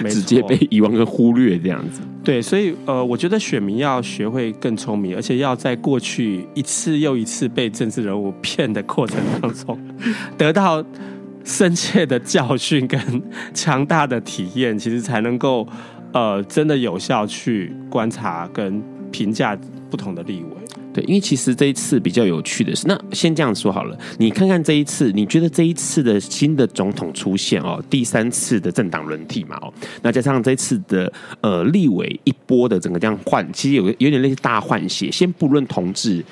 [0.09, 2.01] 直接被遗忘跟忽略这样子。
[2.25, 9.79] 对，所以呃，我觉得选民要学会更聪明，而且要在过去一次又一次被政治人物骗的过程当中
[10.37, 10.85] 得到。
[11.49, 13.01] 深切的教训跟
[13.55, 15.67] 强大的体验，其实才能够
[16.13, 19.59] 呃真的有效去观察跟评价
[19.91, 20.51] 不同的立委。
[20.93, 35.11] 对，因为其实这一次比较有趣的是，那先这样说好了，你看看这一次，你觉得这一次的新的总统出现哦，第三次的政党轮替嘛哦，那加上这次的呃立委一波的整个这样换，其实有有点类似大换血。
[35.11, 36.23] 先不论同志。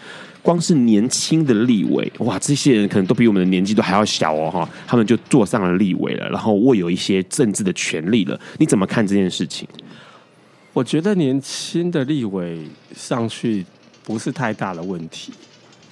[0.46, 8.40] 光是年轻的立委，哇，这些人可能都比我们的年纪都还要小哦，哈，他们就坐上了立委了，然后握有一些政治的权利了。
[8.59, 9.66] 你怎么看这件事情？
[10.72, 12.61] 我觉得年轻的立委
[12.94, 13.66] 上去
[14.04, 15.32] 不是太大的问题，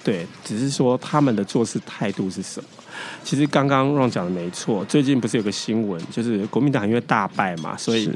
[0.01, 2.69] 对，只是说他们的做事态度是什么。
[3.25, 8.09] 其实刚刚 Ron 讲的没错，最近不是有个新闻，就是国民党因为大败嘛，所以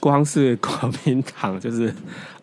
[0.00, 1.94] 光是国民党就是。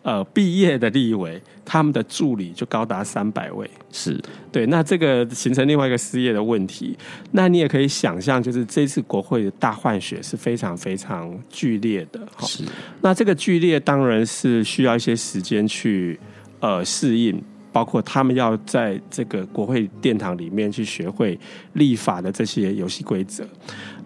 [0.08, 4.18] 呃，毕业的立委，他们的助理就高达三百位，是
[4.50, 4.64] 对。
[4.68, 6.96] 那这个形成另外一个失业的问题。
[7.32, 12.26] 那你也可以想象，就是这次国会的大换血是非常非常剧烈的。
[12.38, 12.64] 是。
[13.02, 16.18] 那这个剧烈当然是需要一些时间去
[16.60, 17.38] 呃适应，
[17.70, 21.38] 包括他们要在这个国会殿堂里面去学会
[21.74, 23.46] 立法的这些游戏规则。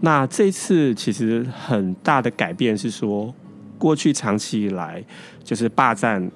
[0.01, 3.33] 那这次其实很大的改变是说。
[3.79, 5.03] 过去长期以来
[5.45, 6.31] 就是霸占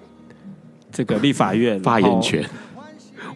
[0.93, 2.45] 这个立法院 发言权、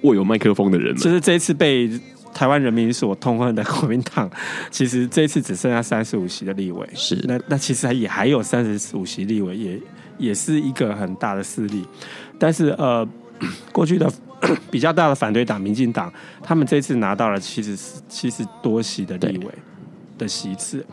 [0.02, 1.90] 握有麦克风的人，就是这一次被
[2.32, 4.30] 台湾人民所痛恨的国民党，
[4.70, 6.88] 其实这一次只剩下三十五席的立委。
[6.94, 9.80] 是，那那其实也还有三十五席立委，也
[10.16, 11.84] 也是一个很大的势力。
[12.38, 13.06] 但是呃，
[13.72, 14.10] 过去的
[14.70, 16.10] 比较大的反对党民进党，
[16.42, 17.76] 他们这次拿到了七十
[18.08, 19.46] 七十多席的立委
[20.16, 20.86] 的席次。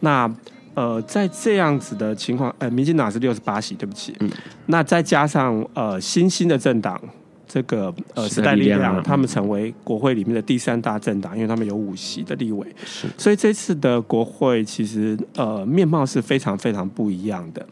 [0.00, 0.32] 那
[0.74, 4.14] 呃，在这样子的情况，呃，民进党是六十八席，对不起。
[4.20, 4.30] 嗯。
[4.66, 7.00] 那再加上呃新兴的政党。
[7.46, 13.06] 这个呃时代力量，他们成为国会里面的第三大政党，因为他们有五席的立委，是。
[13.16, 17.64] 所以这次的国会其实呃面貌是非常非常不一样的。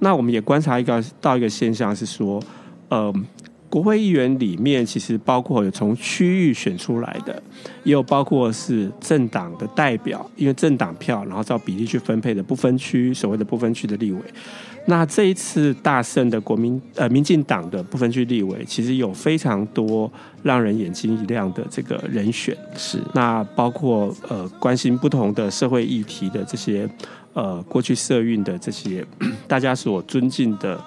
[0.00, 2.42] 那我们也观察一个到一个现象是说，
[2.90, 3.10] 呃，
[3.70, 7.40] 国会议员里面其实包括有从区域选出来的，
[7.84, 14.20] 也有包括是政党的代表，因为政党票然后照比例去分配的不分区，所谓的不分区的立委。
[14.86, 20.10] 那这一次大胜的国民呃民进党的不分区立委，其实有非常多
[20.42, 22.56] 让人眼睛一亮的这个人选。
[22.74, 26.90] 是，那包括呃关心不同的社会议题的这些
[27.34, 29.06] 呃过去社运的这些
[29.46, 30.82] 大家所尊敬的。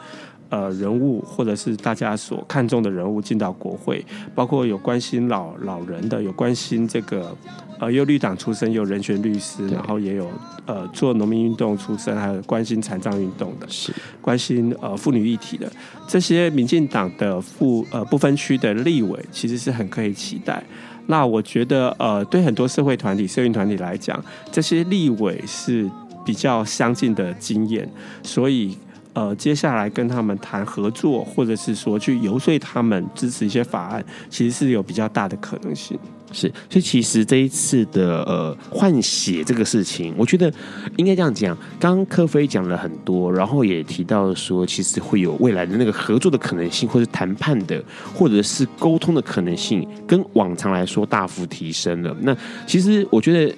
[0.53, 7.35] 呃，人物或者是大家所看重的人物进到国会，包括有关心老老人的，有关心这个
[7.79, 10.29] 呃，又绿党出身，有人权律师，然后也有
[10.67, 15.67] 呃做农民运动出身，还有关心残障运动的，是关心呃妇女议题的
[16.07, 20.63] 这些民进党的副呃不分区的立委，其实是很可以期待。
[21.07, 25.89] 那我觉得呃，对很多社会团体、社运团体来讲，这些立委是
[26.23, 27.89] 比较相近的经验，
[28.21, 28.77] 所以。
[29.13, 35.97] 呃，接下来跟他们谈合作，或者是说去游说他们支持一些法案，其实是有比较大的可能性。
[36.31, 40.51] 是，所以其实这一次的呃换血这个事情，我觉得
[40.97, 41.55] 应该这样讲。
[41.79, 47.79] 刚刚克飞讲了很多，然后也提到说，其实会有未来的那个合作的可能性，或者谈判的，
[48.15, 52.17] 或者是沟通的可能性，跟往常来说大幅提升了。
[52.21, 53.55] 那其实我觉得。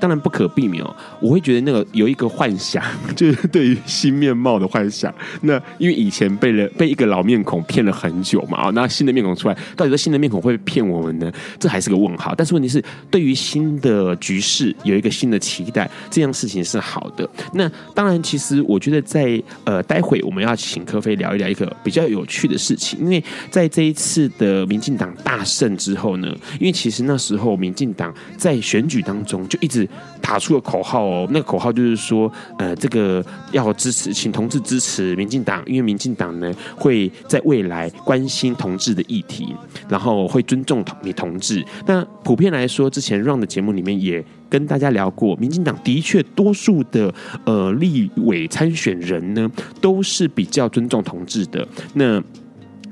[0.00, 2.82] 当然不可避免哦，我会觉得那个有一个幻想，
[3.16, 5.12] 就是对于新面貌的幻想。
[5.42, 11.32] 那因为以前被了被一个老面孔骗了很久嘛，啊，那新的面孔出来，到底这新的面孔会骗我们呢？
[11.58, 12.34] 这还是个问号。
[12.34, 17.28] 但是问题是，对于新的局势有一个新的期待，这样事情是好的。
[17.54, 26.28] 那当然，其实我觉得在呃，待会我们要请克飞聊一聊一个比较有趣的事情，因为在这一次的民进党大胜之后呢，
[26.60, 29.86] 因为其实那时候民进党在选举当中就一一直。
[30.22, 39.54] 打出了口号哦，那个口号就是说，呃，这个要支持，请同志支持民进党，因为民进党呢会在未来关心同志的议题，
[39.88, 41.64] 然后会尊重同你同志。
[41.86, 49.48] 那普遍来说，之前 Run 的节目里面也跟大家聊过，民进党的确多数的呃立委参选人呢
[49.80, 51.64] 都是比较尊重同志的。
[51.94, 52.20] 那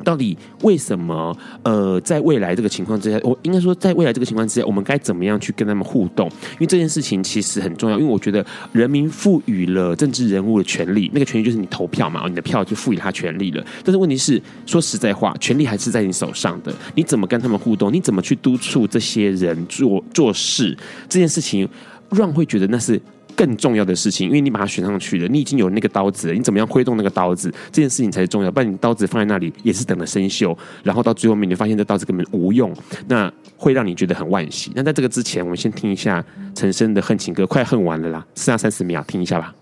[0.05, 1.37] 到底为什么？
[1.63, 6.29] 呃，在未来这个情况之下，我应该说，在未来这个情况之下，我们该怎么样去跟他们互动？
[6.53, 7.99] 因为这件事情其实很重要。
[7.99, 13.65] 因为我觉得，人民赋予了政治人物的权利，那个权利就是你投票嘛，你的票就赋予他权利了。
[13.83, 16.73] 但是问题是，说实在话，权利还是在你手上的。
[16.95, 17.93] 你怎么跟他们互动？
[17.93, 20.77] 你怎么去督促这些人做做事？
[21.09, 21.69] 这件事情，
[22.11, 23.01] 让会觉得那是。
[23.37, 28.51] 更重要的事情，因为你把它选上去了，你已经有那个刀子了，你怎么样挥动那个刀子，这件事情才是重要。
[28.51, 32.73] 不然你刀子放在那里也是等着生锈，然后到最后面你发现这刀子根本无用，
[33.09, 34.73] 那会让你觉得很惋惜。
[34.75, 39.55] 那在这个之前，我们先听一下陈升的《恨情歌》，快恨完了啦，剩下三十秒，听一下吧。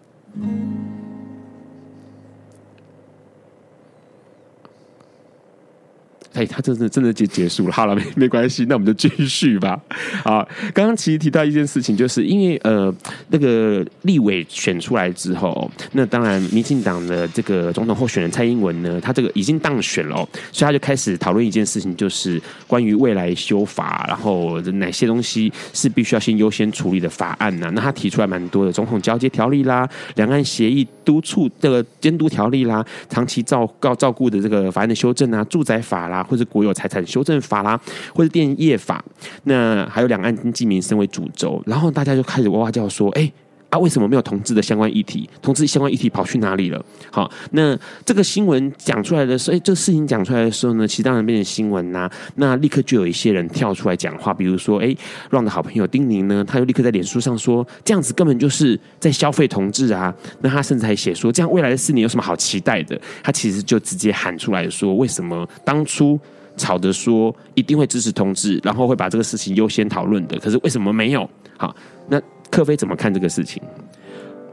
[6.35, 7.73] 哎，他真的真的就结束了。
[7.73, 9.79] 好了，没没关系，那我们就继续吧。
[10.25, 12.95] 好，刚刚其实提到一件事情，就是因为呃，
[13.29, 20.16] 那个立委选出来之后，那当然民进党的这个总统候选人蔡英文呢，他这个已经当选了，
[20.51, 27.71] 所以他就开始讨论一件事情，就是关于未来修法，然后哪些东西是必须要先优先处理的法案呢？
[27.75, 36.21] 那他提出来蛮多的，总统交接条例啦，两岸协议督促这个监督条例啦，长期照告照顾的这个法案的修正啊，住宅法啦。
[36.22, 37.80] 或者国有财产修正法啦，
[38.14, 39.04] 或者电业法，
[39.44, 43.32] 那还有两岸经济民生为主轴，然后大家就开始哇哇叫说：“哎
[43.72, 45.26] 啊，为什么没有同志的相关议题？
[45.40, 54.94] 同志相关议题跑去哪里了？”好，那这个新闻讲出来的时候，哎，这个事情讲出来的时候呢，其实当然变成新闻呐、那立刻就有一些人跳出来讲话，比如说，哎
[55.30, 66.20] ，Run 的好朋友丁宁呢，他就立刻在脸书上说：“这样子根本就是在消费同志啊！”那他甚至还写说：“这样未来的四年有什么好期待的？”他其实就直接喊出来说：“为什么当初？”
[66.54, 71.27] 吵着说一定会支持同志，然后会把这个事情优先讨论的，可是为什么没有？
[71.56, 71.75] 好，
[72.10, 72.20] 那
[72.53, 73.63] 克飞怎么看这个事情？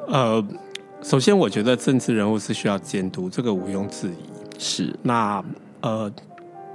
[0.07, 0.43] 呃，
[1.03, 4.57] 首先我觉得政治人物是需要监督，这个毋庸置疑。
[4.57, 5.43] 是，那
[5.81, 6.09] 呃，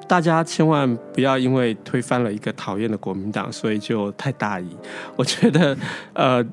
[0.06, 4.68] 大家千万不要因为推翻了一个讨厌的国民党，所以就太大意。
[5.16, 5.76] 我觉得，
[6.12, 6.44] 呃，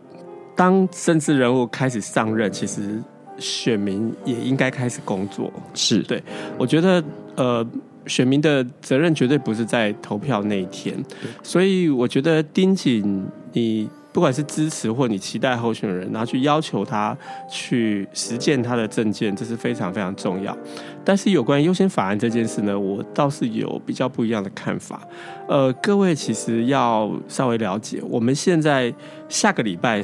[0.56, 3.04] 当政治人物开始上任，其实
[3.38, 5.52] 选民也应该开始工作。
[5.74, 6.24] 是对，
[6.58, 7.04] 我觉得。
[7.36, 7.66] 呃，
[8.08, 10.96] 选民的责任绝对不是在投票那一天，
[11.44, 13.90] 所以我觉得盯紧你。
[14.14, 17.18] 不管是支持或你期待候选人，然后去要求他
[17.50, 20.56] 去实践他的政见，这是非常非常重要。
[21.04, 25.02] 但是有关优先法案这件事呢，我倒是有比较不一样的看法。
[25.48, 28.94] 呃，各位其实要稍微了解，我们现在
[29.30, 30.02] 下个礼拜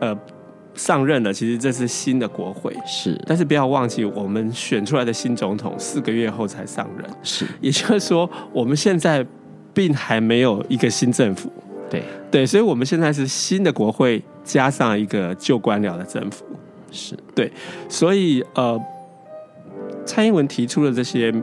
[0.00, 0.16] 呃
[0.74, 3.20] 上任了，其实这是新的国会，是。
[3.26, 7.46] 但是不要忘记，我们选出来的新总统四个月后才上任，是。
[7.60, 9.24] 也就是说，我们现在
[9.74, 11.52] 并还没有一个新政府。
[11.90, 16.44] 对对，所以我们现在是新的国会加上一个旧官僚的政府，
[16.92, 17.50] 是对，
[17.88, 18.80] 所以呃，
[20.06, 21.34] 蔡英文提出的这些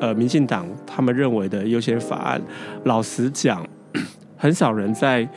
[0.00, 2.42] 呃，民进党他们认为的优先法案，
[2.82, 3.64] 老实讲，
[4.36, 5.28] 很少人在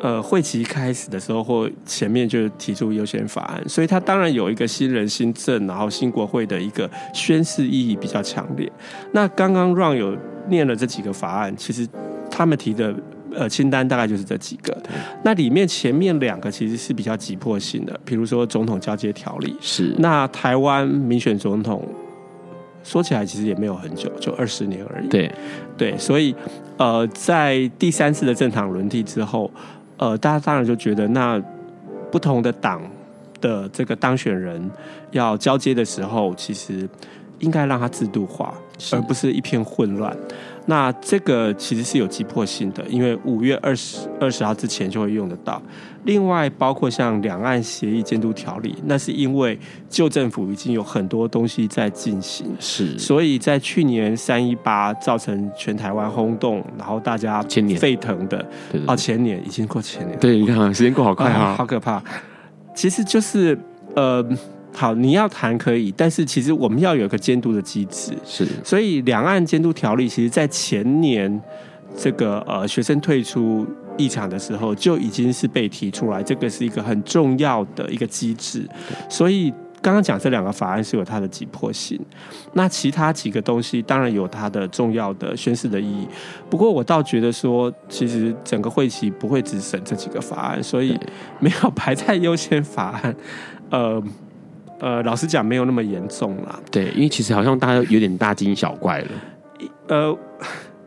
[0.00, 8.72] 呃会期开始的时候或前面就提出优先法案，所以他当然有一个新人新政，然后新国会的一个宣示意义比较强烈。
[9.12, 10.16] 那刚刚 Ron 有
[10.48, 11.86] 念了这几个法案，其实
[12.30, 12.94] 他们提的。
[13.34, 14.76] 呃，清单大概就是这几个。
[15.24, 19.56] 那里面前面两个其实是比较急迫性的，比如说总统交接条例。
[19.60, 19.94] 是。
[19.98, 21.86] 那台湾民选总统
[22.82, 25.08] 说起来其实也没有很久，就二十年而已。
[25.08, 25.30] 对
[25.76, 26.34] 对，所以
[26.76, 29.50] 呃，在第三次的政党轮替之后，
[29.96, 31.42] 呃，大家当然就觉得，那
[32.10, 32.80] 不同的党
[33.40, 34.70] 的这个当选人
[35.10, 36.88] 要交接的时候，其实
[37.40, 38.54] 应该让它制度化，
[38.92, 40.16] 而不是一片混乱。
[40.70, 45.60] 那这个其实是有急迫性的，因为五月二十二十号之前就会用得到。
[46.04, 49.58] 另外，包括像两岸协议监督条例，那是因为
[49.88, 58.46] 旧政府已经有很多东西在进行，是，所以在去年三一八造成全台湾轰动，然后大家前年沸腾的，
[58.86, 62.02] 哦，前年已经过前年，对，你看时间过好快啊， 好可怕。
[62.74, 63.58] 其实就是
[63.96, 64.22] 呃。
[64.72, 68.46] 好，你要谈可以，但是其实我们要有一个监督的机制，是。
[68.62, 71.40] 所以两岸监督条例，其实在前年
[71.96, 73.66] 这个呃学生退出
[73.96, 78.68] 议场的时候，就已经是被提出来，这个是一个很重要的一个机制。
[79.08, 79.50] 所以
[79.82, 81.98] 刚刚讲这两个法案是有它的急迫性，
[82.52, 86.06] 那其他几个东西当然有它的重要的宣示的意义。
[86.48, 90.96] 不过我倒觉得说，其实整个会期不会只审这几个法案，所以
[91.40, 93.16] 没有排在优先法案，
[93.70, 94.00] 呃。
[94.80, 96.58] 呃，老实讲，没有那么严重啦。
[96.70, 99.08] 对，因为其实好像大家有点大惊小怪了。
[99.88, 100.16] 呃，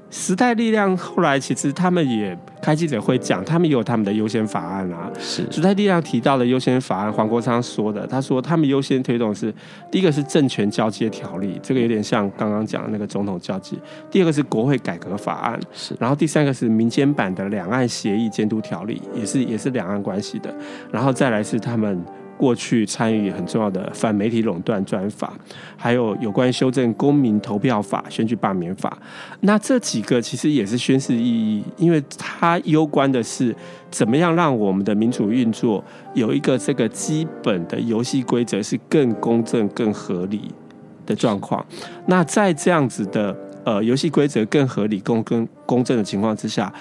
[0.10, 5.12] 时代力量后来其实他们也开记者会讲，他们也有他们的优先法案啊。
[5.20, 9.54] 是时代力量提到的优先法案，黄国昌说的，他说他们优先推动是
[9.92, 13.76] 第一个是政权交接条例，这个有点像刚刚讲的那个总统交接；
[14.10, 20.54] 第二个是国会改革法案，是然后第三个是民间版的两岸协议监督条例，也是也是两岸关系的，
[20.92, 22.02] 然后再来是他们。
[22.42, 25.32] 过去参与很重要的反媒体垄断专法，
[25.78, 28.98] 还有有关修正公民投票法、选举罢免法，
[29.42, 33.56] 那这几个其实也是宣示意义，因为它攸关的是
[33.92, 35.84] 怎么样让我们的民主运作
[36.16, 40.50] 有一个这个基本的游戏规则是更公正、更合理
[41.06, 41.64] 的状况。
[42.08, 46.74] 那在这样子的呃游戏规则更合理、公更公正的情况之下。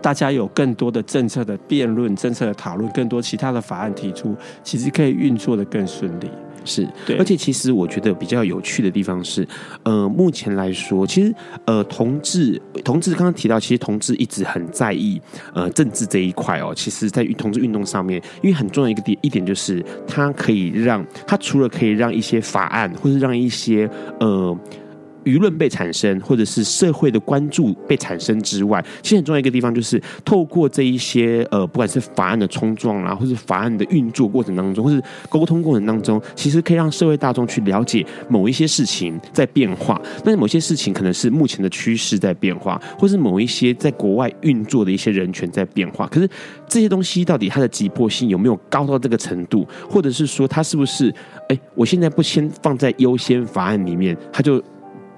[0.00, 6.30] 大家有更多的政策的辩论、政策的讨论，更多其他的法案提出，其实可以运作的更顺利。
[6.64, 7.16] 是，对。
[7.16, 9.46] 而且其实我觉得比较有趣的地方是，
[9.84, 11.34] 呃，目前来说，其实
[11.64, 15.18] 呃，同志，同志刚刚提到，其实同志一直很在意
[15.54, 16.74] 呃政治这一块哦。
[16.76, 23.88] 其实，在同志运动上面，因为很重要一个点一点就是，它可以让它除了可以让一些法案，或是让一些
[24.20, 24.56] 呃。
[25.24, 40.00] 舆论被产生，或者是社会的关注被产生之外，其实很重要一个地方就是透过这一些呃，不管是法案的冲撞啊，或是法案的运作过程当中，或是沟通过程当中，其实可以让社会大众去了解某一些事情在变化。
[40.24, 46.06] 那某些事情可能是目前的趋势在变化，或是某一些在国外运作的一些人权在变化。
[46.06, 46.28] 可是
[46.66, 51.12] 这些东西到底它的急迫性有没有高到这个程度，或者是说它是不是
[51.48, 54.62] 哎，我现在不先放在优先法案里面，它就。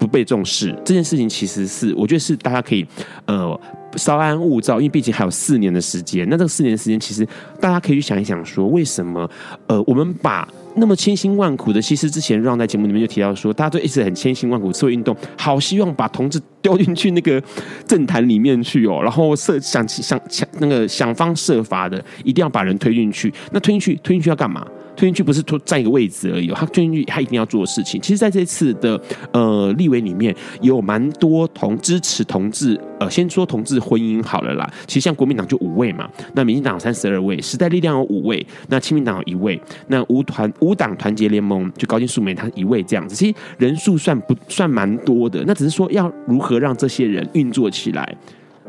[0.01, 2.83] 不被重视这件事情，其实是我觉得是大家可以
[3.27, 3.55] 呃
[3.97, 6.27] 稍安勿躁，因为毕竟还有四年的时间。
[6.27, 7.23] 那这个四年的时间，其实
[7.59, 9.29] 大家可以去想一想，说为什么
[9.67, 17.39] 呃我们把那么千辛万苦的，其实之前让在节目里面就提到说，大家都一直很千辛万苦社会运动，好希望把同志丢进去那个
[17.85, 23.31] 政坛里面去哦，然后设想想想那个想方设法的，一定要把人推进去。
[23.51, 24.65] 那推进去推进去要干嘛？
[25.01, 27.99] 推进去不是托占一个位置而已，他推进去他一定要做的事情。
[27.99, 29.01] 其实，在这次的
[29.33, 34.71] 呃立委里面，有蛮多同支持同志，呃，先说同志婚姻好了啦。
[34.85, 45.43] 其实像国民党就五位嘛，那民进党三十二位，时代力量有五位，那亲民党有一位，那无团无党团结联盟就高金素梅她一位这样子，其实人数算不算蛮多的？
[45.47, 48.15] 那只是说要如何让这些人运作起来，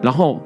[0.01, 0.41] 然后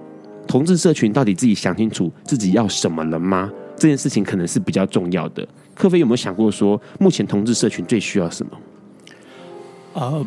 [0.49, 3.53] 同志社群到底自己想清楚自己要什么了吗？
[3.78, 5.47] 这件事情可能是比较重要的。
[5.76, 8.52] 克菲有没有想过说，目前同志社群最需要什么？
[9.92, 10.26] 呃，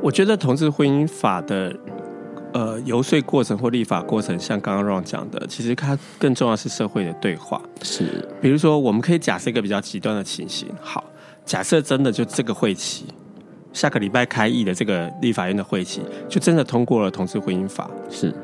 [0.00, 1.76] 我觉得同志婚姻法的
[2.52, 7.60] 呃游说过程或立法过程，像刚刚 Ron 讲的，其实它更重要是社会的对话。
[7.82, 10.68] 是，比如说，我们可以假设一个比较极端的情形。
[10.80, 11.04] 好，
[11.44, 13.06] 假设真的就这个会期，
[13.72, 17.90] 下个礼拜开议的这个立法院的会期，就真的通过了同志婚姻法。
[18.10, 18.34] 是，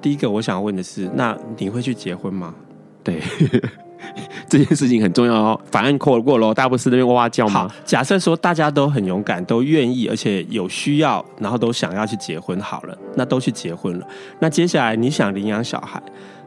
[0.00, 2.54] 第一个我想问的是，那你会去结婚吗？
[3.02, 3.22] 对，
[4.48, 5.60] 这件事情很重要哦。
[5.70, 7.68] 法案过了过喽，大家不是那边哇哇叫吗？
[7.68, 14.06] 好，假设说大家都很勇敢，都愿意，而且有需要，然后都想要去结婚，好了，那都去结婚了。
[14.40, 16.02] 那接下来你想领养小孩，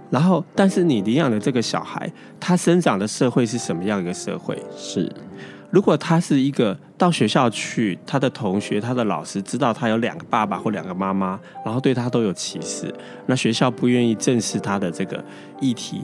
[0.10, 4.58] 然后但是你领养的这个小孩，他生长的社会是什么样一个社会？
[4.76, 5.12] 是，
[5.70, 12.94] 如果他是一个到学校去，他的同学、他的老师知道他有两个爸爸或两个妈妈，然后对他都有歧视，
[13.28, 15.24] 那学校不愿意正视他的这个
[15.60, 16.02] 议题。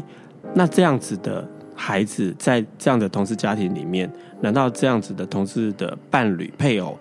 [0.53, 1.45] 那这样子的
[1.79, 4.11] 孩子在这样的同事家庭里面，
[4.41, 6.97] 难道这样子的同事的伴侣配偶，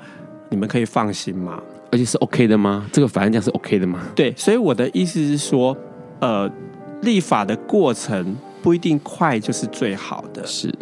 [0.50, 1.60] 你们可以放心吗？
[1.90, 2.86] 而且是 OK 的吗？
[2.92, 4.00] 这个法案这样是 OK 的吗？
[4.14, 5.74] 对，所以我的意思是说，
[6.20, 6.50] 呃，
[7.00, 10.72] 立法的过程不一定快就是最好的，是，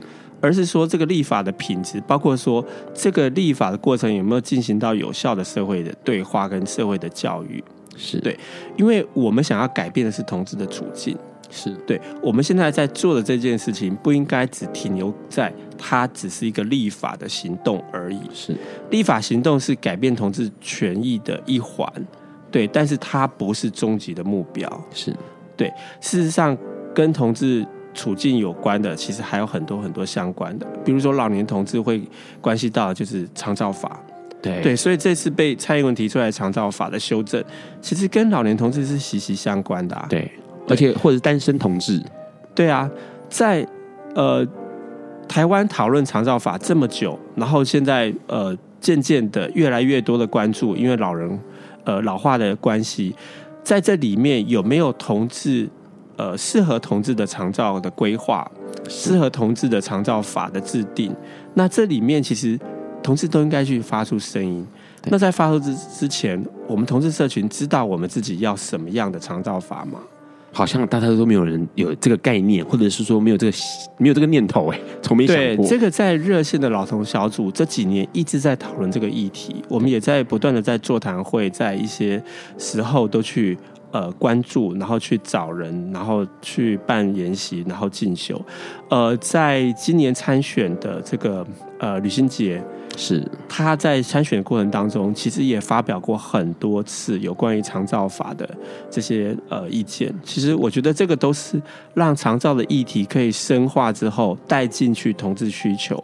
[0.40, 7.62] 而是说这个立法的品质，包括说这个立法的过程有没有进行到有效的社会的对话跟社会的教育，
[7.96, 8.36] 是对，
[8.76, 11.16] 因为我们想要改变的是同志的处境。
[11.56, 18.18] 是对，我们现在在做的这件事情，不应该只停留在它只是一个立法的行动而已。
[18.34, 18.56] 是，
[18.90, 21.88] 立法行动是改变同志权益的一环，
[22.50, 24.68] 对，但是它不是终极的目标。
[24.92, 25.14] 是，
[25.56, 26.58] 对，事实上
[26.92, 32.02] 跟同志处境有关的，其实还有很多很多相关的，比如说老年同志会
[32.40, 34.00] 关系到的就是长照法。
[34.42, 37.42] 对对，所以这次被蔡英文提出来长照法的修正，
[37.80, 40.06] 其实跟老年同志是息息相关的啊。
[40.10, 40.30] 对。
[40.68, 42.02] 而且，或者是单身同志，
[42.54, 42.90] 对啊，
[43.28, 43.66] 在
[44.14, 44.46] 呃
[45.28, 51.38] 台湾讨论长照法这么久，然后现在呃渐渐的越来越多的关注，因为老人
[51.84, 53.14] 呃老化的关系，
[53.62, 55.68] 在这里面有没有同志
[56.16, 58.50] 呃适合同志的长照的规划，
[58.88, 61.14] 适合同志的长照法的制定？
[61.54, 62.58] 那这里面其实
[63.02, 64.66] 同志都应该去发出声音。
[65.08, 69.98] 那在发出之之前，我们同志社群知道我们自己要什么样的长照法吗？
[70.54, 73.56] 好像大家都没有人有这个概念，或者是说没有这个
[73.98, 75.66] 没有这个念头，哎， 从没想过。
[75.66, 82.22] 这个在热线的老同小组这几年一直在讨论这个议题，我们也在不断的在座谈会，在一些
[82.56, 83.58] 时候都去
[83.94, 88.38] 呃关注，然后去找人，然后去办研习，然后进修。
[88.90, 91.46] 呃，在今年参选的这个
[91.78, 92.60] 呃吕新洁。
[92.96, 98.48] 是他在参选过程当中，其实也发表过很多次有关于长照法的
[98.88, 100.14] 这些呃意见。
[100.22, 101.60] 其实我觉得这个都是
[101.94, 106.00] 让长照的议题可以深化之后带进去同志需求。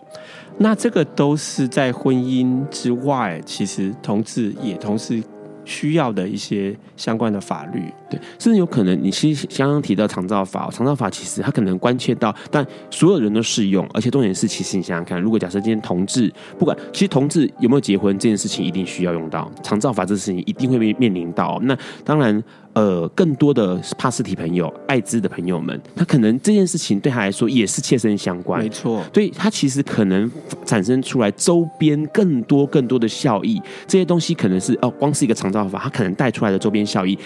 [0.59, 5.22] 那这个都是在婚姻之外，其实同志也同时。
[5.71, 21.61] 需要的一些相关的法律，对，甚至有可能你其实刚刚提到长照法，长照法其实它可能关切到，但所有人都适用，而且重点是，其实你想想看，如果假设今天同志不管，其实同志有没有结婚这件事情，一定需要用到长照法，这事情一定会面面临到。
[21.62, 22.43] 那当然。
[22.73, 29.03] 呃，更多的帕斯提朋友、艾滋的朋友们，他可能这件事情对他来说也是切身相关，没错。
[29.12, 30.31] 所以他其实可能
[30.64, 37.18] 产生出来周边更多更多的效益，这些东西可能是哦，光是一个长照法，它可能带出来的周边效益，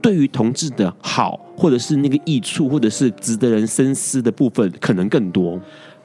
[0.00, 5.60] 对于同志的好，或者是那个益处，或者是值得人深思的部分，可能更多。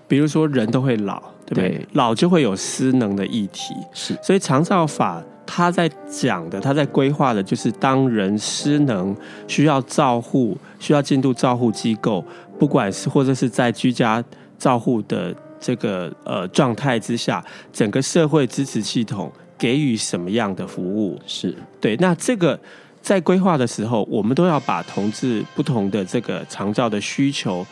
[0.08, 1.70] 比如说，人都会老，对不对？
[1.70, 4.18] 对，老就会有失能的议题，是。
[4.24, 5.24] 所以长照法。
[5.46, 9.16] 他在讲的，他在规划的，就是当人失能，
[9.48, 12.24] 需要照护，需要进入照护机构，
[12.58, 14.24] 不管是或者是在居家
[14.58, 21.20] 照护的这个呃状态之下，整个社会支持系统给予什么样的服务？
[21.28, 21.96] 是对。
[21.98, 22.60] 那这个
[23.02, 27.66] 在规划的时候，我们都要把同志不同的这个长照的需求。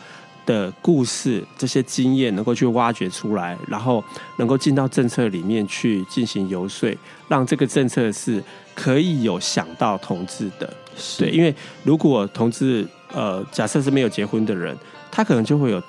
[0.44, 4.02] 的故事，这些经验能够去挖掘出来，然后
[4.38, 6.96] 能够进到政策里面去进行游说，
[7.28, 8.42] 让这个政策是
[8.74, 10.72] 可以有想到同志的。
[11.18, 14.76] 对，因为如果同志呃，假设是没有结婚的人，
[15.10, 15.82] 他可能就会有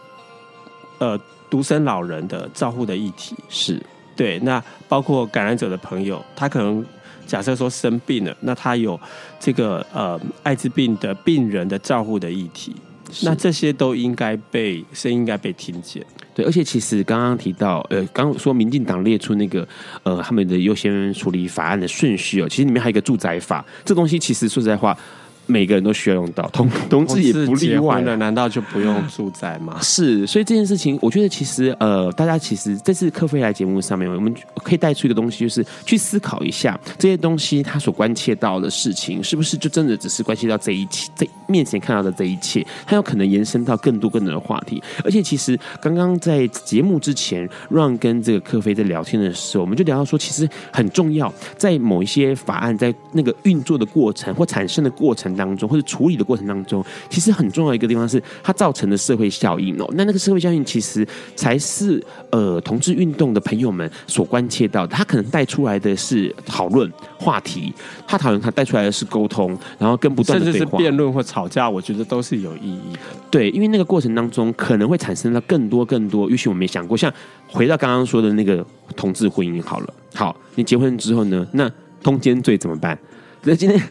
[1.00, 3.82] 呃独生老人的照护的议题，是
[4.16, 4.40] 对。
[4.40, 6.86] 那包括感染者的朋友，他可能
[7.26, 9.00] 假设说生病了，那他有
[9.40, 12.76] 这个呃艾滋病的病人的照护的议题，
[13.22, 16.04] 那这些都应该被声音应该被听见。
[16.34, 19.68] 对，而且其实刚刚提到，呃，刚刚说民进党列出那个
[20.02, 24.98] 呃他们的优先处理法案的顺序哦，其实里面还有一个住宅法，这东西其实说实在话。
[25.46, 29.78] 每个人都需要用到，同 同志也不例外了，难道就不用住宅吗？
[29.84, 34.34] 是，所以这件事情，我觉得其实呃，大家其实这次科菲来节目上面，我们
[34.64, 44.82] 可以带出一个东西，就是去思考一下这些东西，他所关切到的事情，是不是就真的只是关系到这一切，这面前看到的这一切，它有可能延伸到更多更多的话题。
[45.04, 59.88] 而且，其实刚刚在节目之前，Ron 跟这个科菲在聊天的时候，我们就聊到说，其实很重要，在某一些法案在那个运作的过程或产生的过程当中，或者处理的过程当中，其实很重要一个地方是它造成的社会效应哦。
[59.96, 64.96] 那那个社会效应其实才是呃同志运动的朋友们所关切到的。
[64.96, 67.74] 他可能带出来的是讨论话题，
[68.08, 73.00] 他讨论他带出来的是沟通，然后跟不断的对话，甚至是辩论或吵架，我觉得都是有意义的。
[73.32, 76.96] 对，因为那个过程当中可能会产生到更多更多，也许我没想过。
[76.96, 77.12] 像
[77.48, 78.66] 回到刚刚说的那个
[78.96, 81.72] 同志婚姻好了，好，你结婚之后呢，那
[82.02, 82.98] 通奸罪怎么办？
[83.44, 83.82] 那今天。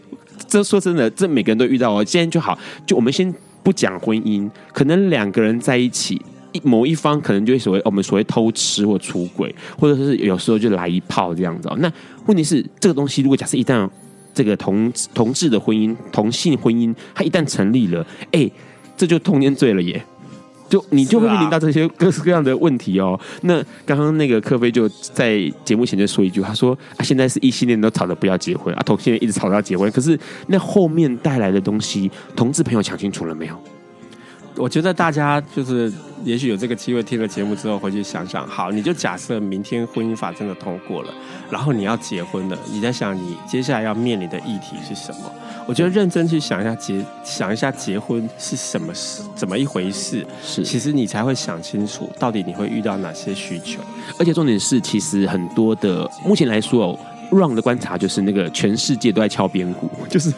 [0.53, 2.05] 这说真的，这每个人都遇到哦。
[2.05, 6.21] 今天就好，就我们先不讲婚姻，可能两个人在一起，
[6.63, 11.71] 某一方可能就会所谓我们所谓偷吃或出轨，或者是有时候就来一炮这样子。
[11.79, 11.91] 那
[12.27, 13.89] 问题是，这个东西如果假设一旦
[14.35, 18.51] 这个同同志的婚姻、同性婚姻，它一旦成立了，哎，
[18.95, 20.05] 这就通奸罪了耶。
[20.73, 23.21] 就你就会面临到这些各式各样的问题哦。
[23.43, 29.93] 那刚刚那个克飞就在节目前就说一句，他说啊，现在是异性恋都吵着不要结婚啊，同性恋一直吵着要结婚。
[29.93, 33.63] 可是那后面带来的东西，同志朋友想清楚了没有？
[34.57, 35.93] 我觉得大家就是
[36.25, 38.47] 也许有这个机会听了节目之后回去想想。
[38.47, 41.15] 好，你就假设明天婚姻法真的通过了，
[41.51, 45.33] 然后你要结婚了，你在想你接下来要面临的议题是什么？
[45.67, 50.27] 我觉得认真去想一下结，想一下结婚是什么事，怎么一回事？
[50.45, 53.81] 是，其实你才会想清楚，到底你会遇到哪些需求。
[54.19, 56.99] 而且重点是，其实很多的目前来说哦
[57.33, 60.33] ，Ron 的观察就是那个全世界都在敲边鼓， 就是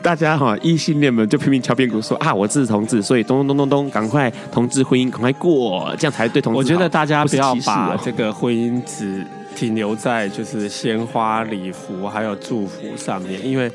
[0.00, 6.56] 大家哈异性恋们就拼命敲边鼓说啊，我是同志，所以咚咚咚咚咚，赶快同志婚姻赶快过，这样才对同志。
[6.56, 13.70] 我觉得大家不要把这个婚姻只停留在就是鲜花礼服还有祝福上面，因为。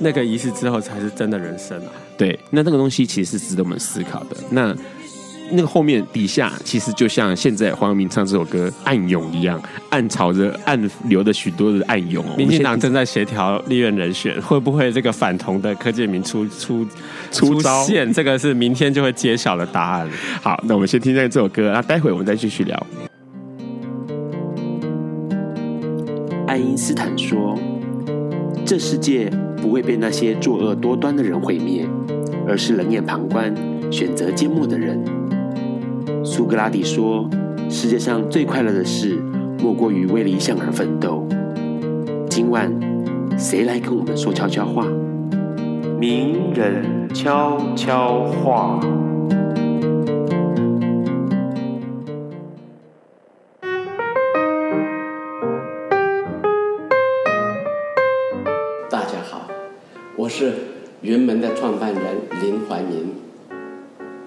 [0.00, 1.90] 那个仪式之后才是真的人生啊！
[2.16, 4.36] 对，那那个东西其实是值得我们思考的。
[4.50, 4.72] 那
[5.50, 12.24] 那个后面底下，其实就像现在黄耀明唱这首歌《暗涌》一样，暗潮着、暗流的许多的暗涌。
[12.36, 16.86] 民进党正在协调立院人选，会不会这个反同的柯建明出出
[17.30, 18.12] 出现？
[18.12, 20.08] 这个是明天就会揭晓的答案。
[20.42, 22.86] 好，那我们先听这首歌，那待会我们再继续聊。
[26.46, 27.58] 爱因斯坦说
[28.64, 29.30] ：“这世界。”
[29.60, 31.84] 不会被那些作恶多端的人毁灭，
[32.46, 33.52] 而是冷眼旁观、
[33.90, 35.04] 选择缄默的人。
[36.24, 37.28] 苏格拉底说
[37.70, 39.18] ：“世界上最快乐的事，
[39.62, 41.26] 莫过于为理想而奋斗。”
[42.30, 42.72] 今晚，
[43.38, 44.86] 谁来跟我们说悄悄话？
[45.98, 48.80] 名人悄悄话。
[58.88, 59.48] 大家好
[60.16, 60.52] 我是
[61.02, 62.02] 云门的创办人
[62.40, 63.12] 林怀民。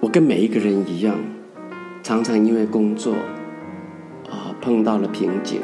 [0.00, 1.16] 我跟每一个人一样，
[2.02, 3.14] 常常因为工作
[4.30, 5.60] 啊碰到了瓶颈。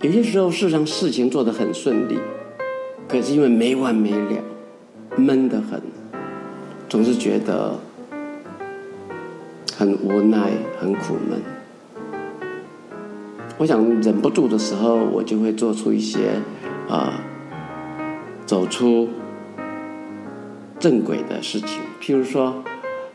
[0.00, 2.18] 有些时候，事实上事情做得很顺利，
[3.08, 4.42] 可是因为没完没了，
[5.16, 5.80] 闷得很，
[6.88, 7.78] 总是觉得
[9.76, 11.40] 很无奈、很苦闷。
[13.58, 16.40] 我想忍不住的时候，我就会做出一些
[16.88, 17.20] 啊。
[18.44, 19.08] 走出
[20.78, 22.62] 正轨的事情，譬如说，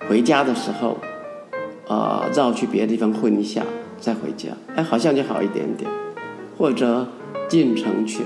[0.10, 0.98] 回家的时候，
[1.92, 3.62] 呃，绕去别的地方混一下，
[4.00, 5.92] 再回家，哎，好像就好一点点。
[6.58, 7.06] 或者
[7.50, 8.24] 进城去，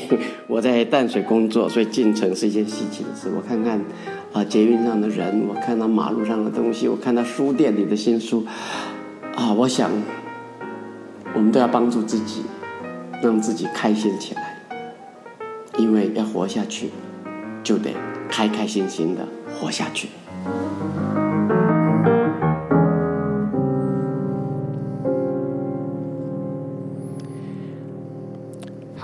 [0.46, 3.30] 我在淡水工作，所以进城是一件稀奇的事。
[3.34, 3.80] 我看看
[4.34, 8.44] 啊，捷运上的人，我看到马路上的东西，我看到书店里的新书，
[9.34, 9.90] 啊，我想，
[11.32, 12.42] 我们都要帮助自己，
[13.22, 14.58] 让自己开心起来。
[15.78, 16.90] 因为要活下去，
[17.62, 17.94] 就得
[18.28, 19.26] 开开心心的
[19.58, 20.08] 活下去。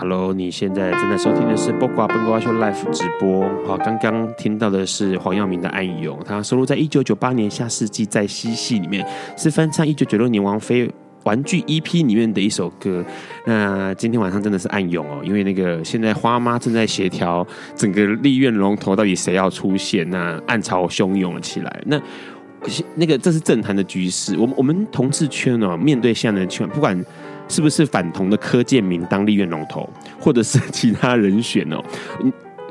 [0.02, 3.48] Hello，你现在正在收听的是《播瓜笨瓜秀》Live 直播。
[3.64, 10.90] 好，刚刚听到的是黄耀明的《暗涌》，他收录在一九九八年《下世纪在嬉戏》里面，是翻唱一九九六年王菲
[11.22, 13.04] 玩具 EP 里面的一首歌。
[13.46, 17.46] 那今天晚上真的是暗涌哦，因为那个现在花妈正在协调
[17.76, 21.80] 整个立院龙头到底谁要出现，那暗潮汹涌了起来。
[21.86, 22.02] 那
[22.96, 27.00] 那个这是政坛的局势，我们我们同志圈哦，面对现在的圈，不管。
[27.52, 29.86] 是不是反同的柯建铭当立院龙头，
[30.18, 31.76] 或者是其他人选哦？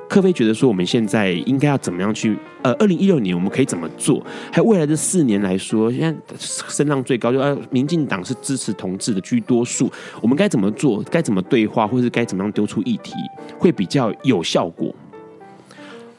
[0.10, 2.36] 柯菲觉得说，我们现在应该要怎么样去？
[2.64, 4.22] 呃，二零一六年我们可以怎么做？
[4.52, 11.02] 还有未来的四年来说，现在声浪最高，就呃，民进党是支持同志的居多数，我们该怎么做？
[11.04, 13.14] 该怎么对话，或是该怎么样丢出议题，
[13.58, 14.94] 会比较有效果？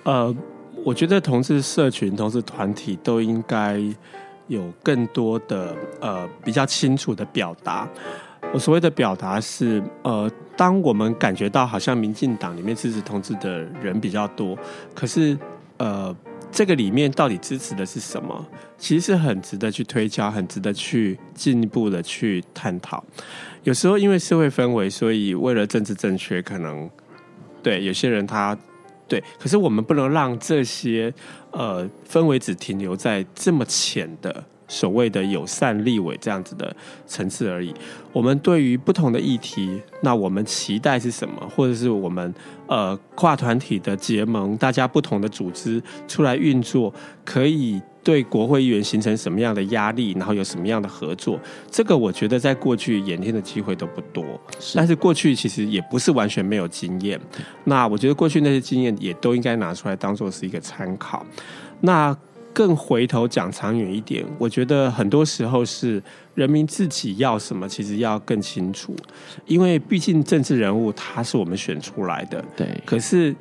[0.05, 0.35] 呃，
[0.85, 3.79] 我觉得同志社群、同志团体都应该
[4.47, 7.87] 有更多的呃比较清楚的表达。
[8.53, 14.57] 我所谓的表达是，呃，当我们感觉到好像民进党里面支持同志的人比较多，
[14.95, 15.37] 可是，
[15.79, 16.15] 呃，
[16.51, 18.47] 这个里面到底支持的是什么？
[18.77, 23.03] 其实是很值得去推敲，很值得去进一步的去探讨。
[23.63, 26.91] 有时候因为社会氛围，所以为了政治正确，可能
[27.63, 28.55] 对有些人他
[29.09, 31.13] 对，可是我们不能让这些
[31.53, 34.45] 呃氛围只停留在这么浅的。
[34.73, 36.75] 所谓的友善立委这样子的
[37.07, 37.75] 层次而已。
[38.11, 41.35] 我们对于不同的议题，那我们期待是什么？
[41.55, 42.35] 或者是我们
[42.67, 46.93] 呃跨团体的结盟，大家不同的组织出来运作，
[47.23, 50.13] 可以对国会议员形成什么样的压力？
[50.13, 51.39] 然后有什么样的合作？
[51.71, 54.25] 这个我觉得在过去演练的机会都不多。
[54.59, 54.79] 是。
[54.79, 57.21] 但是过去其实也不是完全没有经验。
[57.65, 61.27] 那我觉得过去那些经验也都应该拿出来当做是一个参考。
[61.81, 62.17] 那。
[62.53, 66.03] 更回头讲长远一点，我觉得很多时候是
[66.35, 68.95] 人民自己要什么，其实要更清楚，
[69.47, 72.67] 因为毕竟政治人物他是我们选出来的，对。
[72.85, 73.35] 可是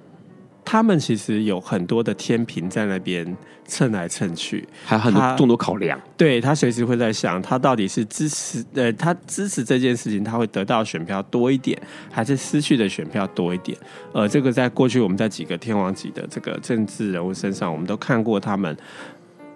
[0.64, 3.36] 他们其实有很多的天平在那边
[3.66, 6.00] 蹭来蹭去，还有很多众多考量。
[6.16, 11.80] 对，他随时会在想，他到底是支持呃，他支持这件事情，他会得到选票多一点，
[12.12, 13.78] 还是失去的选票多一点？
[14.14, 18.76] 呃，这个在过去我们在几个天王级的这个政治人物身上，我们都看过他们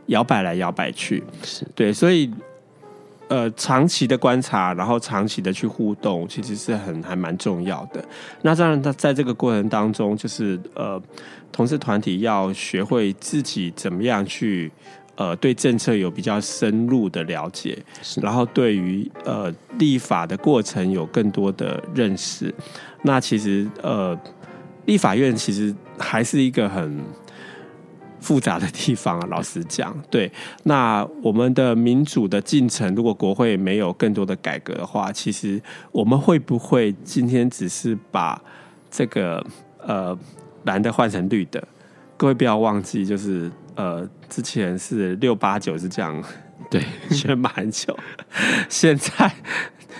[0.08, 2.32] 摇摆来摇摆去，是对，所以
[3.28, 8.04] 呃，长期的观察，然后长期的去互动，其实是很还蛮重要的。
[8.42, 11.02] 那当然，他在这个过程当中，就是呃，
[11.52, 14.72] 同事团体要学会自己怎么样去。
[15.18, 17.82] 呃，对政策有比较深入的了解，
[18.22, 19.50] 然后对于呃
[19.80, 22.54] 立法的过程有更多的认识。
[23.04, 24.14] 那其实呃，
[24.88, 27.02] 立法院其实还是一个很
[28.26, 29.28] 复杂的地方啊。
[29.32, 30.32] 老实讲，对。
[30.64, 35.62] 那我们的民主的进程，如果国会没有更多的改革的话，其实
[35.92, 38.42] 我们会不会今天只是把
[38.90, 39.46] 这个
[39.80, 40.18] 呃
[40.64, 41.66] 蓝的换成绿的？
[42.18, 43.52] 各位不要忘记，就是。
[43.78, 46.24] 呃，之前是六八九是这样，
[46.72, 47.94] 对， 选蛮久。
[48.70, 49.30] 现在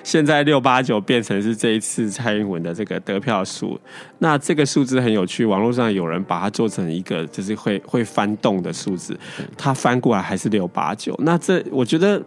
[0.06, 3.78] 现在六八九变成是这一次蔡英文的这个得票数，
[4.20, 9.20] 那这个数字很有趣，网络上有人把它做成一个就是会会翻动的数字，
[9.58, 11.20] 它翻过来还是六八九。
[11.24, 12.22] 那这我觉得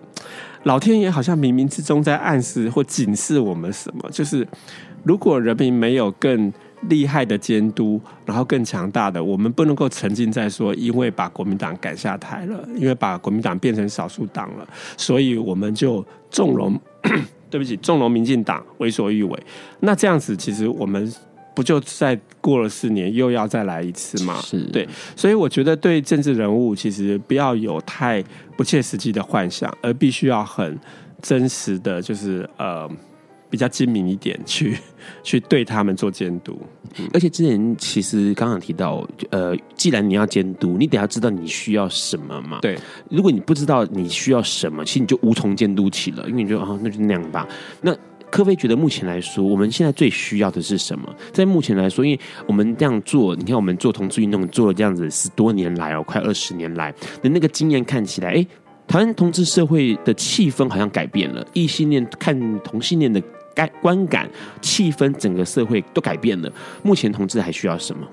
[0.64, 4.44] 老天爷好像冥冥之中在暗示或警示我们什么，就是
[5.04, 6.52] 如果人民没有更。
[6.82, 14.64] 厉害的监督，然后更强大的，我们不能够沉浸在说，因为把国民党赶下台了，因为把国民党变成少数党了，
[14.96, 16.80] 所以我们就纵容，
[17.50, 19.38] 对不起，纵容民进党为所欲为。
[19.80, 21.12] 那这样子，其实我们
[21.54, 24.38] 不就再过了四年，又要再来一次吗？
[24.40, 28.22] 是对，所以我觉得对政治人物，其实不要有太
[28.56, 30.78] 不切实际的幻想，而必须要很
[31.20, 32.88] 真实的就是呃。
[33.50, 34.76] 比较精明一点，去
[35.22, 36.58] 去对他们做监督。
[37.12, 42.58] 而且之前其实刚刚提到，呃，既然你要监督，你得要知道你需要什么嘛。
[42.60, 42.76] 对，
[43.10, 47.46] 如果你不知道你需要什么，其实你就无从监督起了，因为你就啊，那就那样吧。
[47.82, 47.94] 那
[48.30, 51.14] 科菲觉得目前来说，我们现在最需要的是什么？
[51.32, 56.92] 在目前来说，因为我们这样做，你看我们做同志运动做了这样子十多年来哦，快二十年来
[57.22, 58.46] 的那个经验看起来，哎，
[58.86, 63.22] 台湾同志社会的气氛好像改变了，异性恋看同性恋的。
[63.66, 64.28] 观感、
[64.60, 66.52] 气氛，整个社会都改变了。
[66.82, 68.06] 目前同志还需要什么？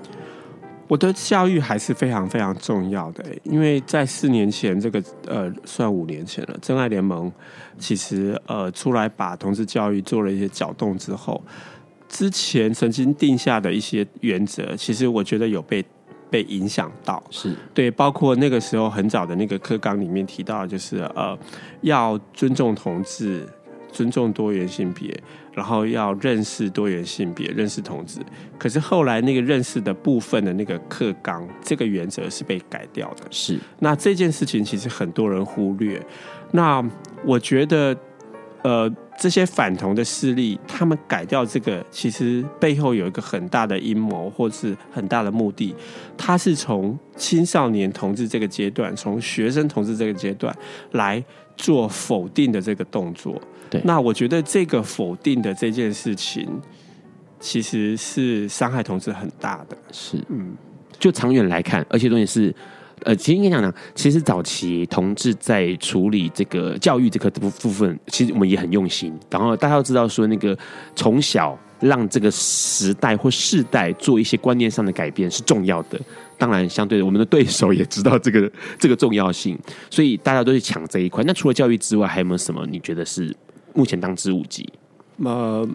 [0.88, 7.32] 我的教育还是非常非常重要的，因为在四年前，这个呃，算五年前了，真爱联盟
[7.80, 11.44] 其实呃出来把同志教育做了一些搅动之后，
[12.08, 15.84] 之前曾经定下的一些原则，其实我觉得有被
[16.30, 21.36] 被影响到，是对，包括那个时候很早的那个课纲里面提到，就是呃
[21.82, 23.50] 要尊重同志。
[23.96, 25.18] 尊重多元性别，
[25.54, 28.20] 然后要认识多元性别，认识同志。
[28.60, 33.24] 可是后来那个认识的部分的那个课纲，这个原则是被改掉的。
[33.32, 36.06] 是，那这件事情其实很多人忽略。
[36.52, 36.84] 那
[37.24, 37.96] 我觉得，
[38.64, 45.74] 呃，这些反同的势力，他们改掉这个，其实背后有一个很大的阴谋，或是很大的目的。
[46.18, 50.54] 他是从青少年同志这个阶段，从学生同志这个阶段
[50.92, 51.24] 来
[51.56, 53.42] 做否定的这个动作。
[53.70, 56.48] 对，那我觉得这个否定的这件事情，
[57.40, 59.78] 其实是伤害同志很大的。
[59.92, 60.56] 是，嗯，
[61.00, 62.56] 就长远来看，而且东西是，
[63.04, 69.18] 呃，其实应该讲讲，其实早期同志在处理这个教育这个部部分，其实我们也很用心。
[69.30, 70.58] 然后大家要知道说，那个
[70.96, 76.00] 从小让这个时代或世代做一些观念上的改变是重要的。
[76.38, 79.58] 当然，相对的，我们的对手也知道这个 这个重要性，
[79.90, 81.24] 所以大家都去抢这一块。
[81.26, 83.36] 那除了教育之外，还有没有什么你觉得是？
[83.74, 84.72] 目前当之无忌。
[85.18, 85.68] 呃，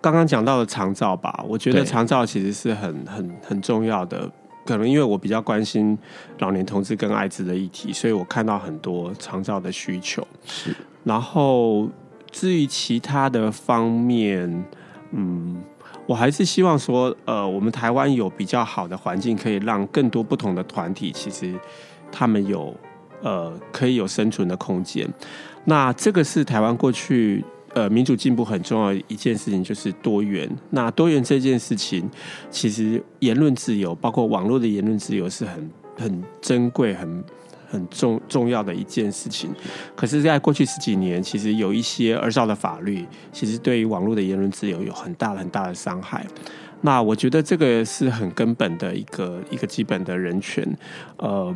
[0.00, 4.30] 刚刚讲到的长照吧，我觉得长照其实是很很很重要的。
[4.64, 5.98] 可能因为我比较关心
[6.38, 10.24] 老年同志跟艾滋的议题，所以我看到很多长照的需求。
[10.46, 10.72] 是。
[11.04, 11.88] 然后
[12.30, 14.64] 至于其他的方面，
[15.12, 15.62] 嗯，
[16.06, 21.54] 我还是希望说，呃，我们台湾有比较好的环境，可以让更多不同的团体，其实
[22.10, 22.74] 他们有。
[23.22, 25.06] 呃，可以有生存的空间。
[25.66, 27.44] 那这个是台湾过去
[27.74, 30.50] 呃民主进步很重要的一件事情，就是多元。
[30.70, 32.08] 那多元这件事情，
[32.50, 37.22] 其实言论自由，包括网络的言论自由，是很很珍贵、很
[37.70, 39.50] 很重重要的一件事情。
[39.94, 46.26] 可是，在过去十几年，其实有一些二少的法律，其实对于网络的言论自由有很大很大的伤害。
[46.80, 50.76] 那我觉得这个是很根本的一个一个基本的人权，
[51.18, 51.54] 呃。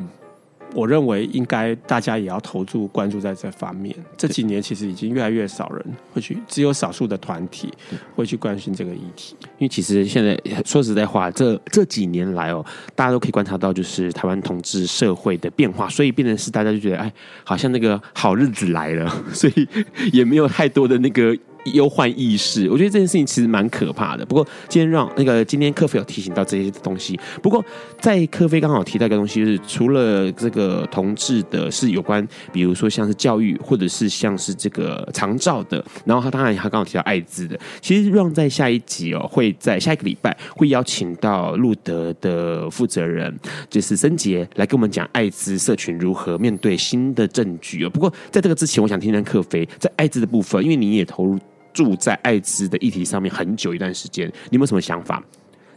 [0.75, 3.95] 我认为应该大家也要投注关注在这方面。
[4.17, 7.73] 这几年其实已经越来越少人会去，只有少数的团体
[8.15, 9.37] 会去关心这个议题。
[9.59, 12.65] 因为其实现在说实在话，这这几年来哦，
[12.95, 17.13] 大家都可以观察到，就是台湾同志社会的变化，所以变成是大家就觉得，哎，
[17.45, 19.69] 好像那个好日子来了， 所以
[20.13, 21.37] 也没有太多的那个。
[21.73, 24.25] 忧患意识，我觉得这件事情其实蛮可怕的。
[24.27, 27.19] 不过今天让那个今天克菲有提醒到这些东西。
[27.43, 27.65] 不过
[28.01, 35.85] 在克菲刚好提到一个东西，就是除了这个同志的，是有关，比如说像是教育，或者是像是这个长照的。
[36.05, 37.59] 然后他当然他刚好提到艾滋的。
[37.81, 43.35] 其实让在下一集哦，会在下一个礼拜会邀请到路德的负责人，
[43.71, 47.91] 就是森杰来跟我们讲艾滋社群如何面对新的证据哦。
[47.91, 51.39] 不过在这个之前，我想听听克菲在艾滋的部分，因为你也投入。
[51.75, 55.23] 住在艾滋的议题上面很久一段时间，你有没有什么想法？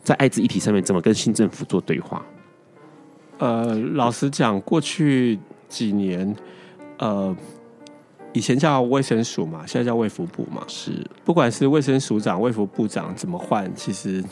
[0.04, 2.26] 在艾滋议题上面，怎么跟新政府做对话？
[3.40, 5.38] 呃，老实讲，过去
[5.68, 6.34] 几年，
[7.00, 7.36] 呃，
[8.32, 14.24] 以前叫卫生署嘛，现在叫卫福部嘛，是，不管是卫生署长、卫福部长怎么换，其实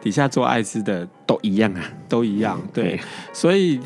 [0.00, 2.58] 底下做艾滋的都一样啊，都一样。
[2.72, 2.98] 对，
[3.32, 3.80] 所以。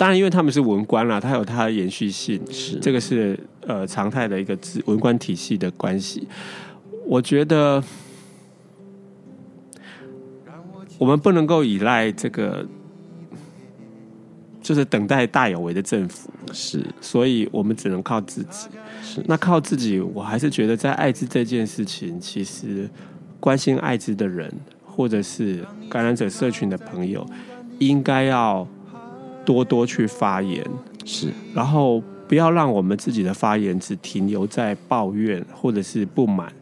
[0.00, 6.26] 当然，因为他们是文官啦，它有它的延续性，是这个是呃常态的一个文官体系的关系。
[7.04, 7.84] 我觉得
[10.96, 12.66] 我们不能够依赖这个，
[14.62, 18.70] 就是等待大有为的政府，是，所以我们只能靠自己。
[19.02, 22.88] 是，那靠自己，我还是觉得在艾滋这件事情，其实
[23.38, 24.50] 关心艾滋的人，
[24.82, 27.26] 或者是感染者社群的朋友，
[27.78, 28.66] 应该要。
[29.44, 30.64] 多多去发言，
[31.04, 36.52] 是，然后不要让我们自己的发言只停留在抱怨或者是不满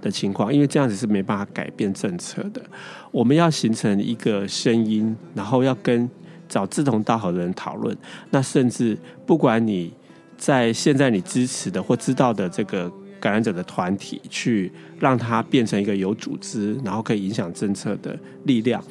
[0.00, 2.62] 的情况，因为这样子是没办法改变政策的。
[3.10, 6.08] 我们要形成一个声音，然后要跟
[6.48, 7.96] 找志同道合的人讨论。
[8.30, 9.92] 那甚至不管你
[10.36, 12.90] 在现在你支持的或知道的这个。
[13.20, 18.82] 感染者的团体去让它变成一个有组织，然后可以影响政策的力量。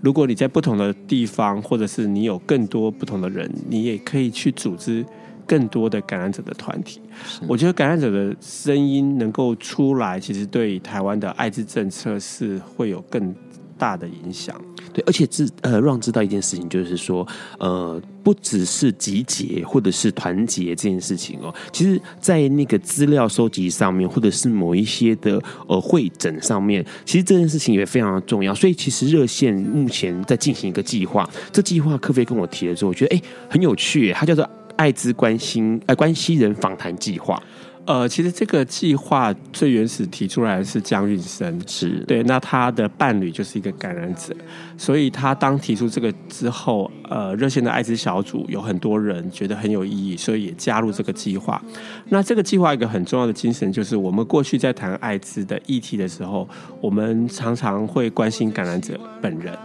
[0.00, 5.04] 如果你在不同的地方，或者是你有更多不同的人，你也可以去组织
[5.46, 7.00] 更多的感染者的团体。
[7.46, 13.34] 我觉得感染者的声音能够出来，其实对台湾的艾滋政策是会有更
[13.78, 14.54] 大的影响。
[14.92, 17.26] 对，而且知呃让知道一件事情，就是说
[17.58, 28.54] 呃，不只是集结或者是团结这件事情哦，其实，在那个资料收集上面，或者是某一些的呃会诊上面，其实这件事情也非常的重要。
[28.54, 37.38] 所以，其实热线目前在进行一个计划，这计划科菲跟我提了之后，我觉得哎很有趣，它叫做艾滋关心呃关系人访谈计划。
[37.86, 44.34] 呃，其实这个计划最原始提出来的是江运生，是对，那他的伴侣就是一个感染者，
[44.76, 51.62] 所以他当提出这个之后，呃，热线的艾滋小组有很多人觉得很有意义，所以也加入这个计划。
[52.08, 56.48] 那这个计划一个很重要的精神就是，我们过去在谈艾滋的议题的时候，
[56.80, 59.56] 我们常常会关心感染者本人。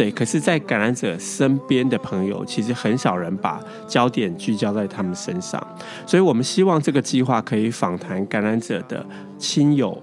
[0.00, 5.62] 对，可是，在感染者身边的朋友，其实很少人把焦点聚焦在他们身上，
[6.06, 9.04] 所以我们希望这个计划可以访谈感染者的
[9.36, 10.02] 亲友、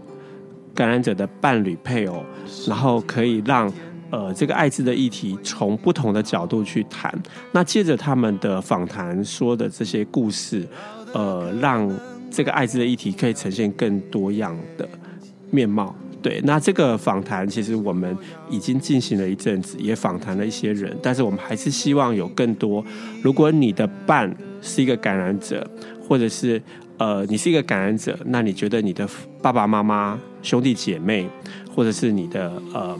[0.75, 2.23] 感染者的伴侣、配偶，
[2.67, 3.73] 然后可以让
[4.11, 7.11] 呃这个艾滋的议题从不同的角度去谈。
[7.51, 10.63] 那借着他们的访谈说的这些故事，
[11.11, 11.91] 呃，让
[12.29, 14.87] 这个艾滋的议题可以呈现更多样的
[15.49, 15.95] 面貌。
[16.27, 18.13] 对，那这个访谈其实我们
[18.49, 22.83] 已经进行了一阵子，也访谈了一些人，但是我们还是希望有更多。
[23.23, 25.65] 如果你的伴是一个感染者，
[26.05, 26.61] 或者是
[26.97, 29.07] 呃你是一个感染者，那你觉得你的
[29.41, 31.29] 爸爸妈妈、兄弟姐妹，
[31.73, 32.99] 或者是你的呃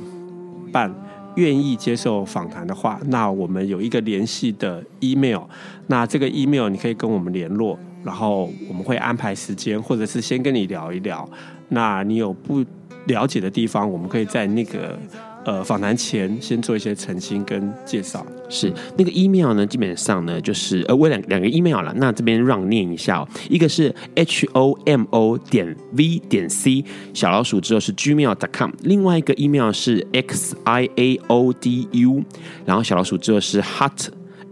[0.71, 0.89] 伴
[1.36, 5.41] 愿意接受访谈的话，那我们有一个联系的 email，
[5.88, 11.30] 那这个 email 你可以跟我们联络，然后我们会安排时间，或者是先跟你聊一聊。
[11.67, 12.63] 那你有不
[13.08, 14.97] 了解的地方，我们可以在那个
[15.45, 18.26] 呃访谈前先做一些澄清跟介绍。
[18.49, 21.93] 是那个 email 呢，基本上呢就是呃，我两两个 email 了。
[21.97, 26.84] 那这边让念一下哦，一个是 h o m o 点 v 点 c
[27.14, 32.24] 小老鼠之后是 gmail.com，另外一个 email 是 x i a o d u，
[32.66, 34.08] 然后小老鼠之后是 hot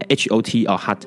[0.08, 0.98] h o t 哦 hot。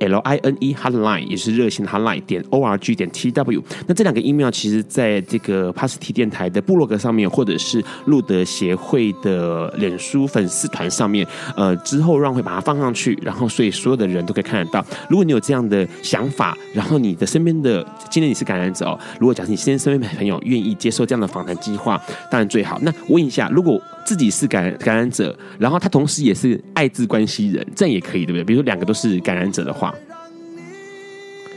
[0.00, 3.62] L I N E Hotline 也是热线 Hotline 点 O R G 点 T W。
[3.86, 11.26] 那这两个 email 其实在这个帕斯提电台的部落格上面，或者是路德协会的脸书粉丝团上面，
[11.56, 14.84] 呃，之后让会把它放上去，然后所以所有的人都可以看得到。
[15.08, 22.78] 如果你有这样的想法，然后你的身边的今天你是感染者哦，如果假设你现在身边的朋友愿意接受这样的访谈计划，当然最好。
[22.82, 28.44] 那问一下，如果自己是感感染者，然后他同时也是艾滋关系人，这样也可以，对不对？
[28.44, 29.89] 比如说两个都是感染者的话，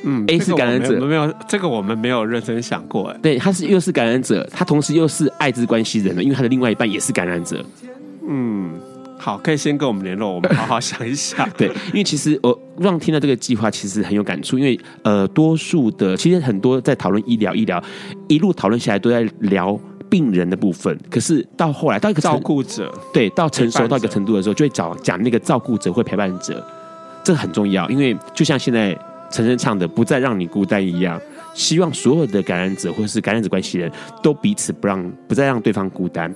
[0.04, 7.64] 嗯，A 是感染者，没有，没有这个我们没有认真想过，哎，对，他是又是感染者，他同时又是艾滋关系人的，因为他的另外一半也是感染者。
[8.28, 8.72] 嗯，
[9.18, 11.50] 好，可以先跟我们联络，我们好好想一想。
[11.58, 17.84] 对，因为其实我让听到这个计划其实很有感触，因为呃，多数的其实很多在讨论医疗，医疗
[18.28, 19.80] 一路讨论下来都在聊。
[20.10, 26.64] 病人的部分，可是到后来到一个照顾者，对，到成熟到一个程度的时候，就会找讲那个照顾者或陪伴者，
[27.24, 28.96] 这很重要，因为就像现在
[29.34, 31.20] 陈升唱的“不再让你孤单”一样，
[31.56, 36.32] 希望所有的感染者或者是感染者关系人都彼此不让，不再让对方孤单。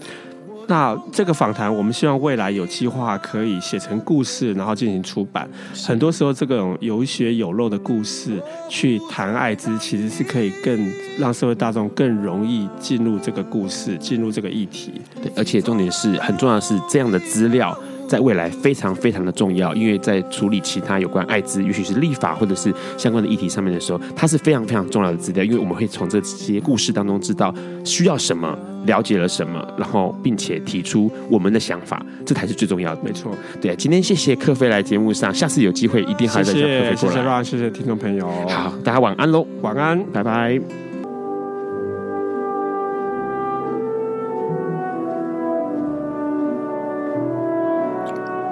[0.69, 5.47] 那这个访谈，我们希望未来有计划可以写成故事，然后进行出版。
[5.85, 14.99] 很多时候，这种有血有肉的故事去谈艾滋，其实是可以更让社会大众更容易进入这个故事，进入这个议题。
[15.21, 17.73] 对，而且重点是很重要的是，这样的资料
[18.07, 27.53] 在未来非常非常的重要，因为在处理其他有关艾滋，尤其是立法或者是相关的议题上面的时候，它是非常非常重要的资料，因为我们会从这些故事当中知道
[27.83, 28.57] 需要什么。
[28.85, 33.01] 了解了什么，然后并且提出我们的想法，这才是最重要的。
[33.03, 37.43] 没错，对，今天谢谢克飞来节目上，下次有机会一定还要再叫克飞过来。
[37.43, 38.25] 谢谢，谢谢，谢谢听众朋友。
[38.47, 40.86] 好，大家晚安喽，晚安，拜拜。